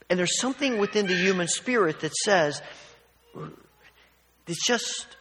[0.10, 2.62] and there's something within the human spirit that says,
[4.48, 5.18] it's just,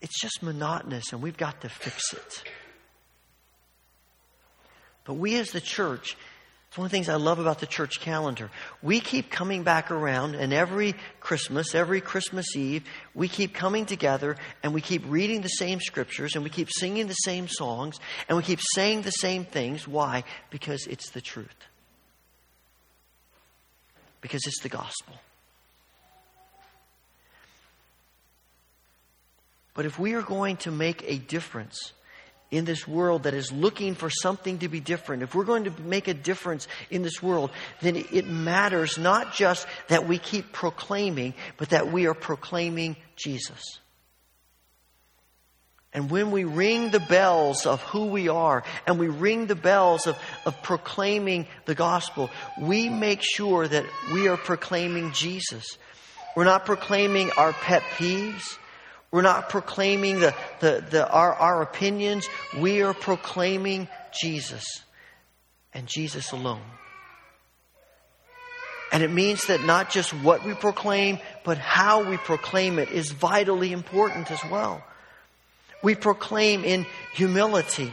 [0.00, 2.42] it's just monotonous and we've got to fix it.
[5.04, 6.16] But we as the church,
[6.68, 8.50] it's one of the things I love about the church calendar.
[8.82, 12.84] We keep coming back around, and every Christmas, every Christmas Eve,
[13.14, 17.06] we keep coming together and we keep reading the same scriptures and we keep singing
[17.06, 17.98] the same songs
[18.28, 19.88] and we keep saying the same things.
[19.88, 20.24] Why?
[20.50, 21.56] Because it's the truth.
[24.20, 25.14] Because it's the gospel.
[29.78, 31.92] But if we are going to make a difference
[32.50, 35.82] in this world that is looking for something to be different, if we're going to
[35.82, 41.32] make a difference in this world, then it matters not just that we keep proclaiming,
[41.58, 43.78] but that we are proclaiming Jesus.
[45.92, 50.08] And when we ring the bells of who we are and we ring the bells
[50.08, 52.30] of, of proclaiming the gospel,
[52.60, 55.78] we make sure that we are proclaiming Jesus.
[56.34, 58.58] We're not proclaiming our pet peeves.
[59.10, 62.28] We're not proclaiming the, the, the, our, our opinions.
[62.58, 64.64] We are proclaiming Jesus
[65.72, 66.62] and Jesus alone.
[68.92, 73.12] And it means that not just what we proclaim, but how we proclaim it is
[73.12, 74.82] vitally important as well.
[75.82, 77.92] We proclaim in humility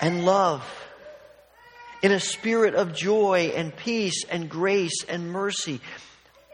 [0.00, 0.64] and love,
[2.02, 5.80] in a spirit of joy and peace and grace and mercy.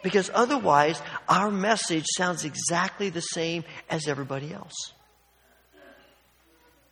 [0.05, 1.01] Because otherwise,
[1.31, 4.93] our message sounds exactly the same as everybody else.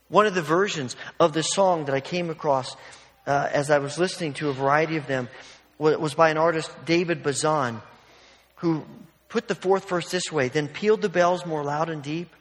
[0.08, 2.74] One of the versions of this song that I came across
[3.26, 5.28] uh, as I was listening to a variety of them
[5.78, 7.82] was by an artist, David Bazan,
[8.56, 8.84] who
[9.28, 12.34] put the fourth verse this way Then pealed the bells more loud and deep.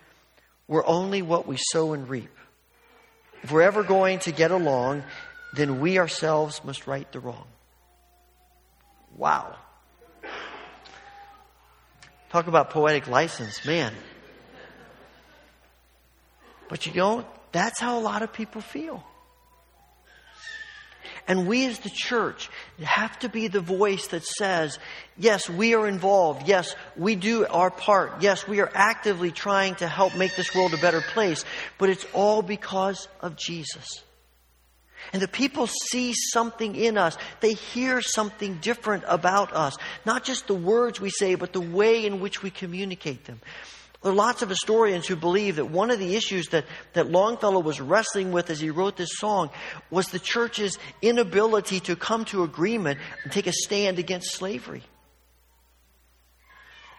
[0.69, 2.31] We're only what we sow and reap.
[3.43, 5.03] If we're ever going to get along,
[5.53, 7.47] then we ourselves must right the wrong.
[9.17, 9.57] Wow.
[12.31, 13.93] Talk about poetic license, man.
[16.69, 19.03] But you know, that's how a lot of people feel.
[21.27, 22.49] And we as the church
[22.81, 24.79] have to be the voice that says,
[25.17, 26.47] yes, we are involved.
[26.47, 28.21] Yes, we do our part.
[28.21, 31.43] Yes, we are actively trying to help make this world a better place.
[31.77, 34.03] But it's all because of Jesus.
[35.13, 37.17] And the people see something in us.
[37.41, 39.75] They hear something different about us.
[40.05, 43.41] Not just the words we say, but the way in which we communicate them.
[44.01, 47.59] There are lots of historians who believe that one of the issues that, that Longfellow
[47.59, 49.51] was wrestling with as he wrote this song
[49.91, 54.81] was the church's inability to come to agreement and take a stand against slavery.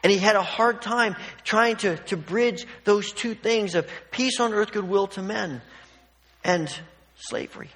[0.05, 4.39] And he had a hard time trying to, to bridge those two things of peace
[4.39, 5.61] on earth, goodwill to men,
[6.45, 6.73] and
[7.17, 7.71] slavery.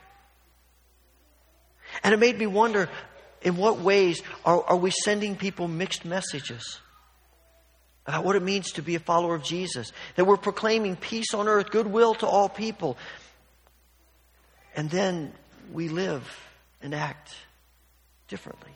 [2.06, 2.88] And it made me wonder
[3.42, 6.78] in what ways are, are we sending people mixed messages
[8.06, 9.90] about what it means to be a follower of Jesus?
[10.14, 12.96] That we're proclaiming peace on earth, goodwill to all people.
[14.76, 15.32] And then
[15.72, 16.22] we live
[16.80, 17.34] and act
[18.28, 18.70] differently.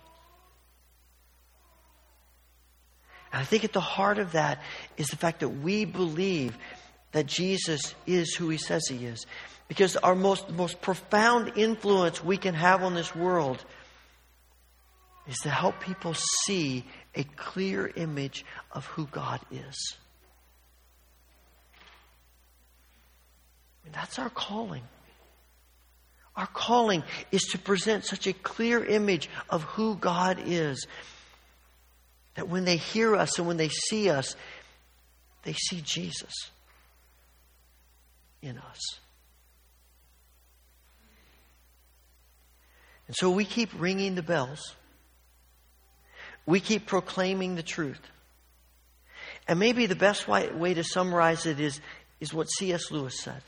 [3.33, 4.61] And I think at the heart of that
[4.97, 6.59] is the fact that we believe
[7.13, 9.25] that Jesus is who he says he is.
[9.71, 13.65] Because our most, most profound influence we can have on this world
[15.29, 16.13] is to help people
[16.45, 16.85] see
[17.15, 19.97] a clear image of who God is.
[23.85, 24.83] And that's our calling.
[26.35, 30.85] Our calling is to present such a clear image of who God is
[32.35, 34.35] that when they hear us and when they see us,
[35.45, 36.51] they see Jesus
[38.43, 38.99] in us.
[43.11, 44.77] And so we keep ringing the bells.
[46.47, 47.99] We keep proclaiming the truth.
[49.49, 51.81] And maybe the best way to summarize it is,
[52.21, 52.93] is what C.S.
[52.93, 53.43] Lewis said.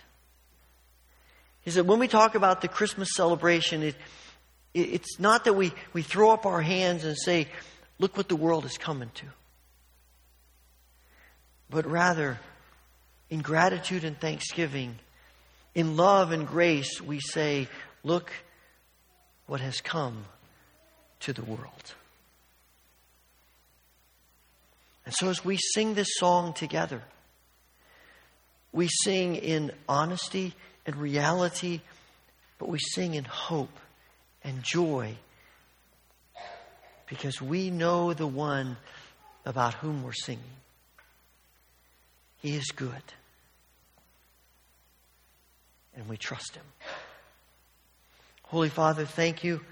[1.60, 3.94] He said, when we talk about the Christmas celebration, it,
[4.74, 7.47] it, it's not that we, we throw up our hands and say,
[8.01, 9.26] look what the world is coming to.
[11.70, 12.40] But rather,
[13.30, 14.98] in gratitude and thanksgiving,
[15.72, 17.68] in love and grace, we say,
[18.05, 18.32] Look
[19.52, 20.24] what has come
[21.20, 21.94] to the world.
[25.04, 27.02] And so, as we sing this song together,
[28.72, 30.54] we sing in honesty
[30.86, 31.82] and reality,
[32.58, 33.78] but we sing in hope
[34.42, 35.16] and joy
[37.06, 38.78] because we know the one
[39.44, 40.56] about whom we're singing.
[42.38, 43.04] He is good
[45.94, 46.64] and we trust Him.
[48.52, 49.62] Holy Father, thank you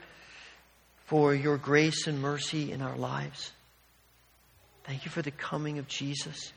[1.05, 3.53] for your grace and mercy in our lives.
[4.85, 6.55] Thank you for the coming of Jesus.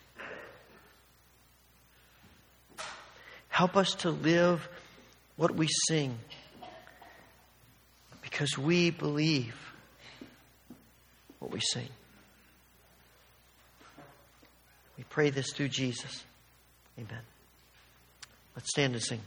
[3.50, 4.70] Help us to live
[5.36, 6.18] what we sing
[8.22, 9.58] because we believe
[11.40, 11.90] what we sing.
[14.98, 16.24] We pray this through Jesus.
[16.98, 17.20] Amen.
[18.56, 19.20] Let's stand and sing.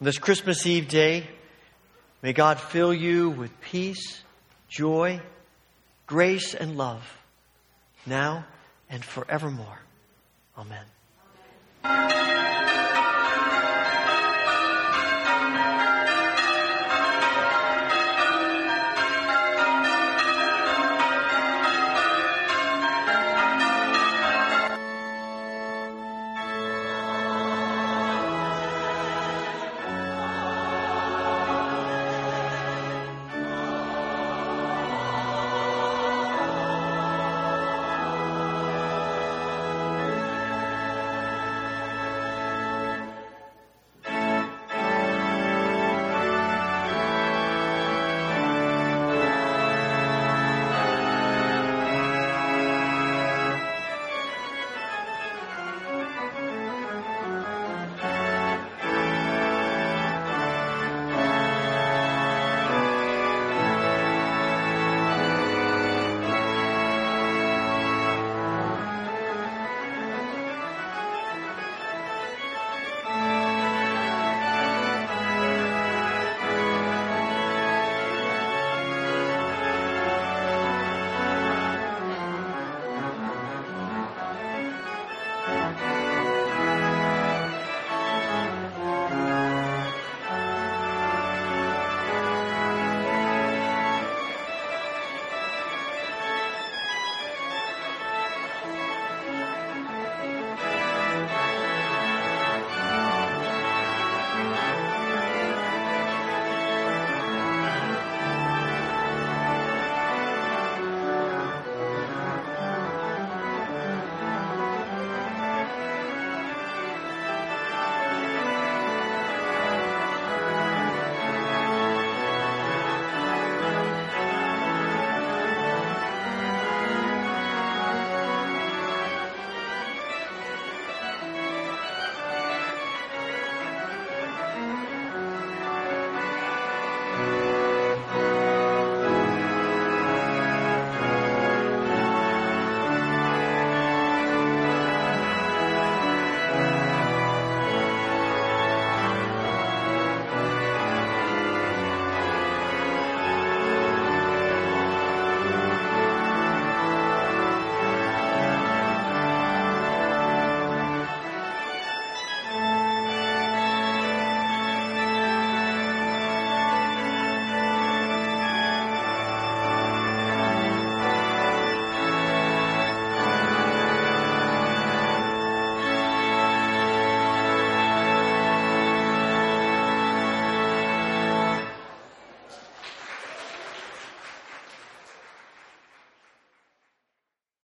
[0.00, 1.26] This Christmas Eve day,
[2.22, 4.22] may God fill you with peace,
[4.68, 5.20] joy,
[6.06, 7.02] grace, and love,
[8.06, 8.46] now
[8.88, 9.78] and forevermore.
[10.56, 10.84] Amen.